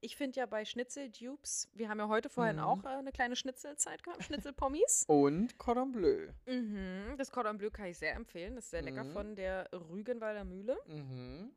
[0.00, 2.62] Ich finde ja bei Schnitzel-Dupes, wir haben ja heute vorhin Mhm.
[2.62, 5.04] auch äh, eine kleine Schnitzelzeit gehabt, Schnitzelpommis.
[5.08, 6.28] Und Cordon Bleu.
[6.46, 7.14] mhm.
[7.18, 8.54] Das Cordon Bleu kann ich sehr empfehlen.
[8.54, 9.12] Das ist sehr lecker Mhm.
[9.12, 10.78] von der Rügenwalder Mühle.
[10.86, 11.50] Mhm.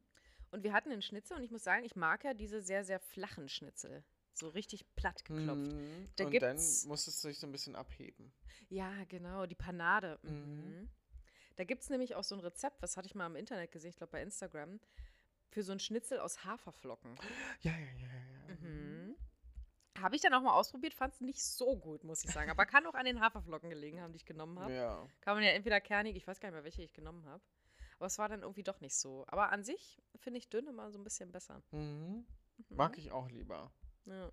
[0.50, 3.00] Und wir hatten einen Schnitzel und ich muss sagen, ich mag ja diese sehr, sehr
[3.00, 4.04] flachen Schnitzel.
[4.34, 5.72] So richtig platt geklopft.
[5.74, 6.08] Mhm.
[6.16, 8.34] Da und dann gibt's- muss es sich so ein bisschen abheben.
[8.70, 10.18] Ja, genau, die Panade.
[10.24, 10.90] Mhm.
[11.58, 13.92] Da gibt es nämlich auch so ein Rezept, was hatte ich mal im Internet gesehen,
[13.92, 14.80] ich glaube bei Instagram,
[15.52, 17.16] für so ein Schnitzel aus Haferflocken.
[17.62, 18.56] Ja, ja, ja, ja.
[18.56, 19.16] Mhm.
[20.00, 22.50] Habe ich dann auch mal ausprobiert, fand es nicht so gut, muss ich sagen.
[22.50, 24.74] Aber kann auch an den Haferflocken gelegen haben, die ich genommen habe.
[24.74, 25.08] Ja.
[25.20, 27.44] Kann man ja entweder kernig, ich weiß gar nicht mehr, welche ich genommen habe.
[27.98, 29.26] Aber es war dann irgendwie doch nicht so.
[29.28, 31.62] Aber an sich finde ich dünn immer so ein bisschen besser.
[31.72, 32.26] Mhm.
[32.70, 32.76] Mhm.
[32.76, 33.72] Mag ich auch lieber.
[34.06, 34.32] Ja.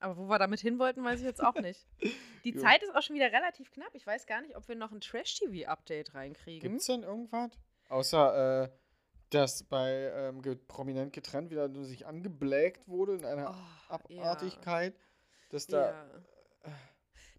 [0.00, 1.86] Aber wo wir damit hin wollten, weiß ich jetzt auch nicht.
[2.44, 2.56] Die.
[2.56, 3.94] Zeit ist auch schon wieder relativ knapp.
[3.94, 6.70] Ich weiß gar nicht, ob wir noch ein Trash-TV-Update reinkriegen.
[6.70, 7.52] Gibt's denn irgendwas?
[7.90, 8.70] Außer, äh,
[9.30, 14.94] dass bei ähm, ge prominent getrennt wieder nur sich angeblägt wurde in einer Oh, Abartigkeit,
[15.50, 15.78] dass Ja.
[15.78, 15.90] da.
[15.90, 16.20] ja.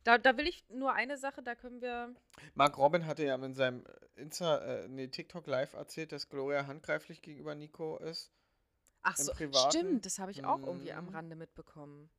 [0.03, 2.15] Da, da will ich nur eine Sache, da können wir.
[2.55, 3.83] Mark Robin hatte ja in seinem
[4.15, 8.31] Insta, äh, nee, TikTok Live erzählt, dass Gloria handgreiflich gegenüber Nico ist.
[9.03, 11.15] Ach so, stimmt, das habe ich auch irgendwie am Mhm.
[11.15, 12.09] Rande mitbekommen.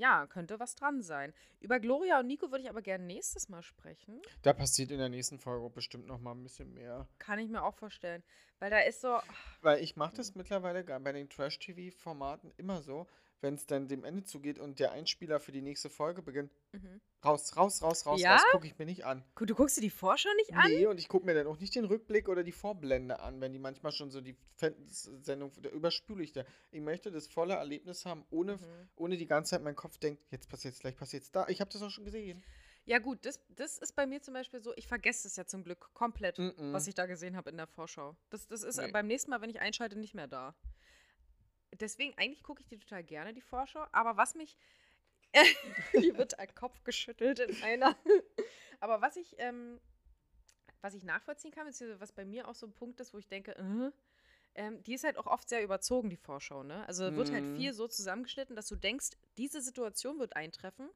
[0.00, 1.34] Ja, könnte was dran sein.
[1.60, 4.22] Über Gloria und Nico würde ich aber gerne nächstes Mal sprechen.
[4.40, 7.06] Da passiert in der nächsten Folge bestimmt noch mal ein bisschen mehr.
[7.18, 8.22] Kann ich mir auch vorstellen.
[8.60, 9.18] Weil da ist so.
[9.60, 13.08] Weil ich mache das mittlerweile bei den Trash-TV-Formaten immer so,
[13.40, 16.52] wenn es dann dem Ende zugeht und der Einspieler für die nächste Folge beginnt.
[16.72, 17.00] Mhm.
[17.24, 18.34] Raus, raus, raus, raus, Ja?
[18.36, 19.24] raus, gucke ich mir nicht an.
[19.34, 20.70] Gut, du guckst dir die Vorschau nicht an?
[20.70, 23.52] Nee, und ich gucke mir dann auch nicht den Rückblick oder die Vorblende an, wenn
[23.52, 26.44] die manchmal schon so die Sendung, da überspüle ich da.
[26.70, 28.88] Ich möchte das volle Erlebnis haben, ohne, Mhm.
[28.96, 31.46] ohne die ganze Zeit mein Kopf denkt, jetzt passiert es, gleich passiert es da.
[31.48, 32.42] Ich habe das auch schon gesehen.
[32.86, 35.62] Ja, gut, das, das ist bei mir zum Beispiel so, ich vergesse es ja zum
[35.62, 36.72] Glück komplett, Mhm.
[36.72, 38.16] was ich da gesehen habe in der Vorschau.
[38.30, 38.90] Das, das ist Nee.
[38.90, 40.54] beim nächsten Mal, wenn ich einschalte, nicht mehr da.
[41.80, 43.84] Deswegen, eigentlich gucke ich die total gerne, die Vorschau.
[43.92, 44.56] Aber was mich.
[45.94, 47.96] Hier wird ein Kopf geschüttelt in einer.
[48.80, 49.80] Aber was ich ähm,
[50.82, 53.28] was ich nachvollziehen kann, beziehungsweise was bei mir auch so ein Punkt ist, wo ich
[53.28, 53.90] denke, äh,
[54.54, 56.86] ähm, die ist halt auch oft sehr überzogen, die Vorschau, ne?
[56.88, 57.56] Also wird halt Mhm.
[57.56, 60.88] viel so zusammengeschnitten, dass du denkst, diese Situation wird eintreffen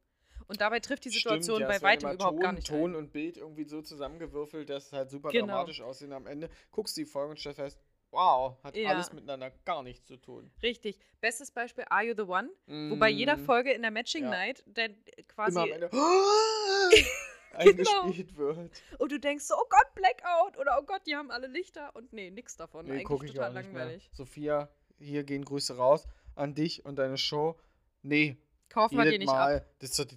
[0.47, 2.97] und dabei trifft die Stimmt, Situation ja, bei weitem überhaupt gar Ton, nicht Ton ein.
[2.97, 5.47] und Bild irgendwie so zusammengewürfelt, dass es halt super Genau.
[5.47, 6.13] dramatisch aussehen.
[6.13, 7.79] Am Ende guckst du die Folge und stellst fest,
[8.15, 8.91] wow, hat Ja.
[8.91, 10.51] alles miteinander gar nichts zu tun.
[10.63, 10.99] Richtig.
[11.21, 12.49] Bestes Beispiel, Are You the One?
[12.67, 14.31] Wo bei jeder Mm, Folge in der Matching Ja.
[14.31, 15.59] Night dann immer am quasi
[17.59, 18.03] Genau.
[18.03, 18.71] eingespielt wird.
[18.99, 22.13] und du denkst so, oh Gott, Blackout oder oh Gott, die haben alle Lichter und
[22.13, 22.87] nee, nix davon.
[22.87, 24.11] Nee, Eigentlich total langweilig.
[24.13, 27.57] Sophia, hier gehen Grüße raus an dich und deine Show.
[28.03, 28.37] Nee,
[28.69, 29.37] Kaufen wir dir jedes nicht ab.
[29.49, 30.17] Mal, das ist so, du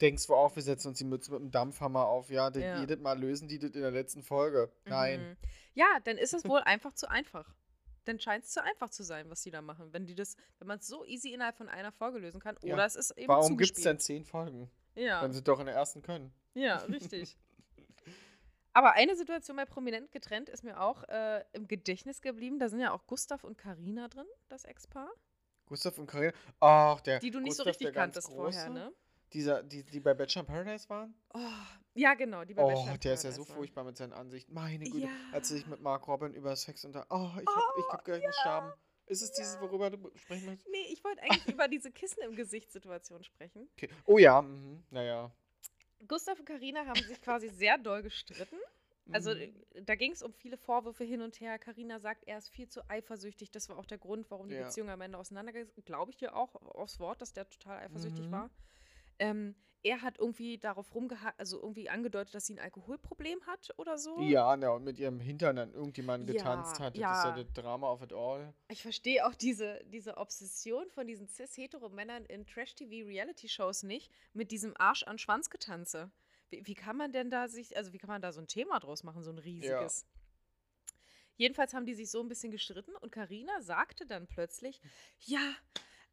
[0.00, 2.30] denkst du auch, wir setzen uns die Mütze mit dem Dampfhammer auf.
[2.30, 2.80] Ja, das, Ja.
[2.80, 4.70] jedes Mal lösen die das in der letzten Folge.
[4.84, 5.20] Nein.
[5.30, 5.36] Mhm.
[5.74, 7.54] Ja, dann ist es wohl einfach zu einfach.
[8.04, 9.92] Dann scheint es zu einfach zu sein, was die da machen.
[9.92, 12.74] Wenn die das, wenn man es so easy innerhalb von einer Folge lösen kann, Ja.
[12.74, 14.70] oder es ist eben Warum gibt es denn zehn Folgen?
[14.94, 16.32] Ja, Wenn sie doch in der ersten können.
[16.54, 17.36] ja, richtig.
[18.72, 22.58] Aber eine Situation bei Prominent getrennt ist mir auch äh, im Gedächtnis geblieben.
[22.60, 25.10] Da sind ja auch Gustav und Karina drin, das Ex-Paar.
[25.66, 26.32] Gustav und Karina.
[26.60, 27.18] Ach, der.
[27.18, 28.92] Die du nicht so Gustav, der richtig kanntest vorher, ne?
[29.32, 31.14] Dieser, die, die bei Bachelor in Paradise waren?
[31.34, 31.38] Oh,
[31.94, 33.56] ja, genau, die bei Oh, Bachelor in der ist ja so Paradise waren.
[33.56, 34.54] furchtbar mit seinen Ansichten.
[34.54, 35.06] Meine Güte.
[35.06, 35.10] Ja.
[35.32, 37.06] Als sich mit Mark Robin über Sex unter.
[37.10, 38.72] Oh, ich hab, ich hab gleich einen Sterben.
[39.06, 40.68] Ist es dieses, worüber du sprechen möchtest?
[40.70, 43.68] Nee, ich wollte eigentlich über diese Kissen im Gesicht-Situation sprechen.
[43.72, 43.88] Okay.
[44.06, 44.82] Oh ja, mhm.
[44.90, 45.30] naja.
[46.06, 48.56] Gustav und Karina haben sich quasi sehr doll gestritten.
[49.10, 49.40] Also Mhm.
[49.74, 51.58] äh, da ging es um viele Vorwürfe hin und her.
[51.58, 53.50] Karina sagt, er ist viel zu eifersüchtig.
[53.50, 54.64] Das war auch der Grund, warum die Ja.
[54.64, 55.86] Beziehung am Ende auseinandergegangen ist.
[55.86, 58.32] Glaube ich dir auch aufs Wort, dass der total eifersüchtig Mhm.
[58.32, 58.50] war.
[59.18, 63.96] Ähm, er hat irgendwie darauf rumgehakt, also irgendwie angedeutet, dass sie ein Alkoholproblem hat oder
[63.96, 64.20] so.
[64.20, 66.96] Ja, na, und mit ihrem Hintern dann irgendjemand Ja, getanzt hat.
[66.96, 67.42] Das ist ja ja.
[67.42, 68.52] das Drama of it all.
[68.68, 75.04] Ich verstehe auch diese, diese Obsession von diesen cis-hetero-Männern in Trash-TV-Reality-Shows nicht mit diesem Arsch
[75.04, 76.10] an Schwanzgetanze.
[76.50, 78.80] Wie, wie kann man denn da sich, also wie kann man da so ein Thema
[78.80, 80.06] draus machen, so ein riesiges?
[81.36, 84.80] Jedenfalls haben die sich so ein bisschen gestritten und Karina sagte dann plötzlich,
[85.20, 85.54] ja,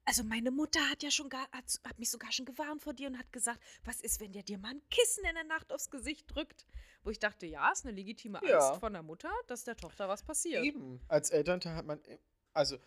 [0.06, 3.08] also meine Mutter hat ja schon gar, hat, hat mich sogar schon gewarnt vor dir
[3.08, 5.90] und hat gesagt, was ist, wenn der dir mal ein Kissen in der Nacht aufs
[5.90, 6.66] Gesicht drückt?
[7.04, 8.74] Wo ich dachte, ja, ist eine legitime Angst Ja.
[8.80, 10.64] von der Mutter, dass der Tochter was passiert.
[10.64, 11.00] Eben.
[11.08, 12.18] Als Elternteil hat man, i-
[12.54, 12.78] also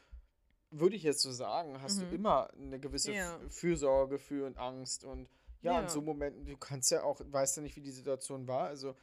[0.70, 2.10] würde ich jetzt so sagen, hast Mhm.
[2.10, 3.38] du immer eine gewisse Ja.
[3.48, 5.28] Fürsorge für und Angst und
[5.62, 5.80] ja, Ja.
[5.82, 8.94] in so Momenten, du kannst ja auch, weißt ja nicht, wie die Situation war, also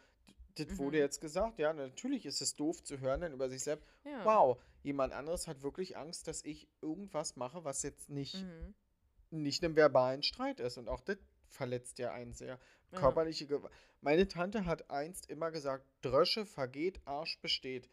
[0.57, 1.03] das wurde Mhm.
[1.03, 3.85] jetzt gesagt, ja, natürlich ist es doof zu hören dann über sich selbst.
[4.23, 8.75] Wow, jemand anderes hat wirklich Angst, dass ich irgendwas mache, was jetzt nicht, Mhm.
[9.31, 11.17] nicht einem verbalen Streit ist und auch das
[11.47, 12.59] verletzt ja einen sehr.
[12.91, 12.99] Ja.
[12.99, 13.73] Körperliche Gewalt.
[14.01, 17.89] Meine Tante hat einst immer gesagt, Drösche vergeht, Arsch besteht.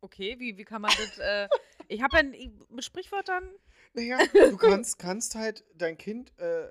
[0.00, 1.48] Okay, wie, wie kann man das, äh,
[1.88, 3.48] ich habe ja n- mit Sprichwörtern,
[3.94, 4.18] Naja,
[4.50, 6.70] du kannst, kannst halt dein Kind, äh,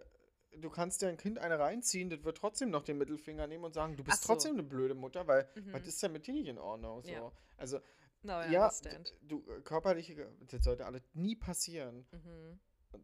[0.57, 3.95] du kannst dein Kind eine reinziehen, das wird trotzdem noch den Mittelfinger nehmen und sagen,
[3.95, 4.27] du bist so.
[4.27, 5.73] trotzdem eine blöde Mutter, weil Mhm.
[5.73, 7.01] was ist denn mit dir nicht in Ordnung?
[7.03, 7.09] So.
[7.11, 7.31] Ja.
[7.57, 7.79] Also,
[8.23, 9.13] no, I ja, understand.
[9.21, 12.05] du, äh, körperliche, das sollte alles nie passieren.
[12.11, 12.59] Mhm.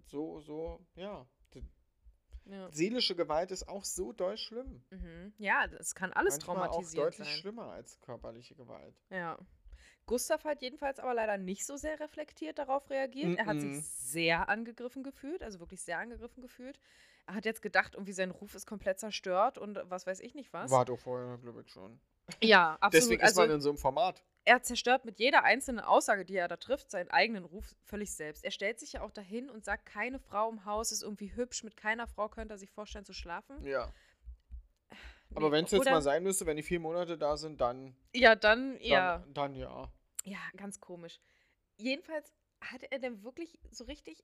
[0.05, 1.27] So, so, ja.
[2.45, 2.67] Ja.
[2.71, 4.83] Seelische Gewalt ist auch so doll schlimm.
[4.89, 5.33] Mhm.
[5.37, 7.37] ja, das kann alles Manchmal auch traumatisierend deutlich sein.
[7.37, 8.99] schlimmer als körperliche Gewalt.
[9.11, 9.37] Ja.
[10.07, 13.37] Gustav hat jedenfalls aber leider nicht so sehr reflektiert darauf reagiert.
[13.37, 16.79] Er hat sich sehr angegriffen gefühlt, also wirklich sehr angegriffen gefühlt.
[17.27, 20.51] Er hat jetzt gedacht, irgendwie sein Ruf ist komplett zerstört und was weiß ich nicht
[20.51, 20.71] was.
[20.71, 21.99] War doch vorher, glaube ich, schon.
[22.41, 22.93] Ja, absolut.
[23.03, 24.23] Deswegen ist also, man in so einem Format.
[24.49, 28.43] Er zerstört mit jeder einzelnen Aussage, die er da trifft, seinen eigenen Ruf völlig selbst.
[28.43, 31.63] Er stellt sich ja auch dahin und sagt, keine Frau im Haus ist irgendwie hübsch,
[31.63, 33.63] mit keiner Frau könnte er sich vorstellen zu schlafen.
[33.63, 33.93] Ja.
[35.35, 37.95] Aber Nee, wenn es jetzt mal sein müsste, wenn die vier Monate da sind, dann,
[38.11, 39.23] Ja, dann, dann ja.
[39.27, 39.91] dann ja.
[40.23, 41.19] Ja, ganz komisch.
[41.77, 44.23] Jedenfalls hatte er dann wirklich so richtig,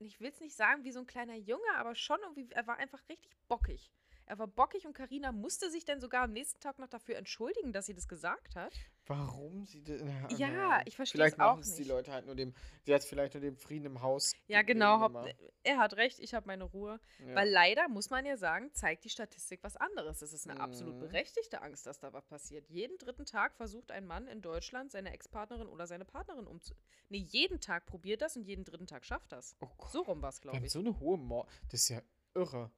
[0.00, 2.78] ich will es nicht sagen wie so ein kleiner Junge, aber schon irgendwie, er war
[2.78, 3.92] einfach richtig bockig.
[4.28, 7.72] Er war bockig und Karina musste sich dann sogar am nächsten Tag noch dafür entschuldigen,
[7.72, 8.74] dass sie das gesagt hat.
[9.06, 10.02] Warum sie das?
[10.38, 11.88] Ja, ich versteh's Vielleicht auch es die nicht.
[11.88, 12.52] Leute halt nur dem,
[12.84, 14.32] sie hat vielleicht nur dem Frieden im Haus.
[14.46, 15.00] Ja, genau.
[15.00, 17.00] Haupt, er hat recht, ich habe meine Ruhe.
[17.26, 17.34] Ja.
[17.36, 20.20] Weil leider, muss man ja sagen, zeigt die Statistik was anderes.
[20.20, 21.00] Es ist eine absolut Mhm.
[21.00, 22.68] berechtigte Angst, dass da was passiert.
[22.68, 26.74] Jeden dritten Tag versucht ein Mann in Deutschland seine Ex-Partnerin oder seine Partnerin umzu...
[27.08, 29.56] Nee, jeden Tag probiert das und jeden dritten Tag schafft das.
[29.60, 30.70] oh So rum war es, glaube ich.
[30.70, 31.48] so eine hohe Mord.
[31.70, 32.02] Das ist ja
[32.34, 32.70] irre.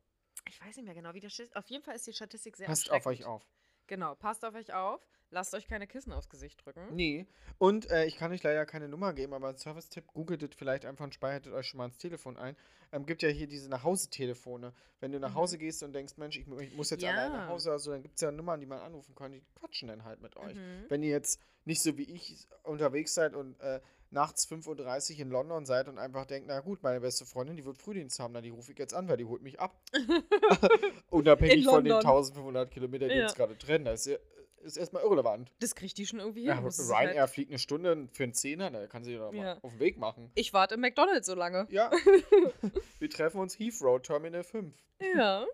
[0.48, 1.54] Ich weiß nicht mehr genau, wie das ist.
[1.56, 3.42] Auf jeden Fall ist die Statistik sehr Passt auf euch auf.
[3.86, 5.00] Genau, passt auf euch auf.
[5.32, 6.88] Lasst euch keine Kissen aufs Gesicht drücken.
[6.92, 7.24] Nee.
[7.58, 10.84] Und äh, ich kann euch leider keine Nummer geben, aber ein Service-Tipp, googelt das vielleicht
[10.84, 12.56] einfach und speichert euch schon mal ins Telefon ein.
[12.90, 14.72] Ähm, gibt ja hier diese Nachhause-Telefone.
[14.98, 15.34] Wenn du nach Mhm.
[15.36, 17.48] Hause gehst und denkst, Mensch, ich, ich muss jetzt allein nach Ja.
[17.48, 20.20] Hause, also dann gibt es ja Nummern, die man anrufen kann, die quatschen dann halt
[20.20, 20.56] mit euch.
[20.56, 20.86] Mhm.
[20.88, 23.80] Wenn ihr jetzt nicht so wie ich unterwegs seid und äh,
[24.10, 27.64] nachts 5.30 Uhr in London seid und einfach denkt, na gut, meine beste Freundin, die
[27.64, 29.80] wird Frühdienst haben, na die rufe ich jetzt an, weil die holt mich ab.
[31.10, 32.10] Unabhängig von den London.
[32.10, 33.24] 1500 Kilometern, die Ja.
[33.24, 33.84] uns gerade trennen.
[33.84, 34.18] Das ist ja
[34.62, 35.50] ist erstmal irrelevant.
[35.60, 36.48] Das kriegt die schon irgendwie hin.
[36.50, 39.70] Ja, Ryanair halt- fliegt eine Stunde für einen Zehner, da kann sie doch mal auf
[39.72, 40.30] den Weg machen.
[40.34, 41.66] Ich warte im McDonalds so lange.
[41.70, 41.90] Ja.
[42.98, 44.74] Wir treffen uns Heathrow Terminal 5.
[45.16, 45.46] Ja.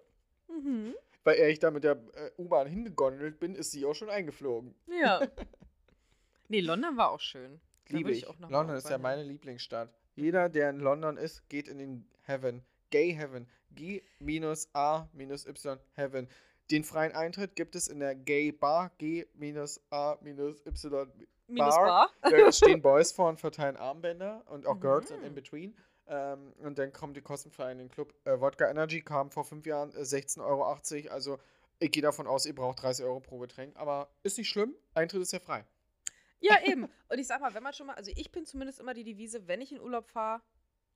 [0.48, 0.92] Mhm.
[1.22, 4.74] Weil ich da mit der äh, U-Bahn hingegondelt bin, ist sie auch schon eingeflogen.
[4.88, 5.20] Ja.
[6.48, 7.61] Nee, London war auch schön.
[7.89, 8.26] Liebe ich.
[8.39, 9.91] mal London ist ja meine Lieblingsstadt.
[10.14, 12.64] Jeder, der in London ist, geht in den Heaven.
[12.91, 13.47] Gay Heaven.
[13.74, 14.66] G-A-Y
[15.95, 16.28] Heaven.
[16.70, 18.91] Den freien Eintritt gibt es in der Gay Bar.
[18.99, 19.26] G-A-Y.
[19.34, 20.18] Minus Bar.
[21.53, 22.11] Bar.
[22.22, 24.80] Da stehen Boys vor und verteilen Armbänder und auch Mhm.
[24.80, 25.76] Girls sind in between.
[26.09, 28.14] Ähm, und dann kommen die kostenfrei in den Club.
[28.24, 30.64] Äh, Wodka Energy kam vor fünf Jahren äh, 16,80 Euro.
[31.12, 31.39] Also
[31.78, 33.76] ich gehe davon aus, ihr braucht 30 Euro pro Getränk.
[33.76, 34.74] Aber ist nicht schlimm.
[34.95, 35.64] Eintritt ist ja frei.
[36.41, 36.84] Ja, eben.
[37.09, 39.47] Und ich sag mal, wenn man schon mal, also ich bin zumindest immer die Devise,
[39.49, 40.43] wenn ich in Urlaub fahre,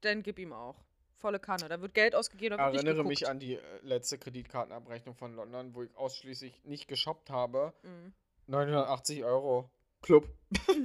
[0.03, 0.85] dann gib ihm auch.
[1.15, 1.69] Volle Kanne.
[1.69, 5.75] Da wird Geld ausgegeben, da wird erinnere mich an die äh, letzte Kreditkartenabrechnung von London,
[5.75, 7.75] wo ich ausschließlich nicht geshoppt habe.
[7.83, 8.15] Mhm.
[8.47, 9.71] 980 Euro.
[10.03, 10.29] Club.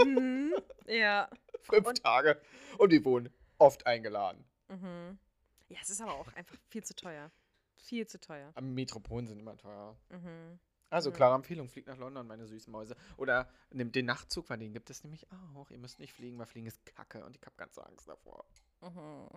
[0.05, 0.53] Mhm.
[0.87, 1.29] Ja.
[1.61, 2.41] Fünf Und- Tage.
[2.77, 4.43] Und die wurden oft eingeladen.
[4.67, 5.17] Mhm.
[5.69, 7.31] Ja, es ist aber auch einfach viel zu teuer.
[7.77, 8.51] Viel zu teuer.
[8.55, 9.95] Am Metropolen sind immer teuer.
[10.09, 10.59] Mhm.
[10.89, 12.95] Also, klare Empfehlung, fliegt nach London, meine süßen Mäuse.
[13.17, 15.69] Oder nimmt den Nachtzug, weil den gibt es nämlich auch.
[15.71, 18.45] Ihr müsst nicht fliegen, weil Fliegen ist kacke und ich habe ganz Angst davor.
[18.81, 19.27] Mhm.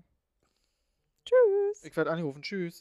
[1.24, 1.84] Tschüss.
[1.84, 2.42] Ich werde anrufen.
[2.42, 2.76] Tschüss.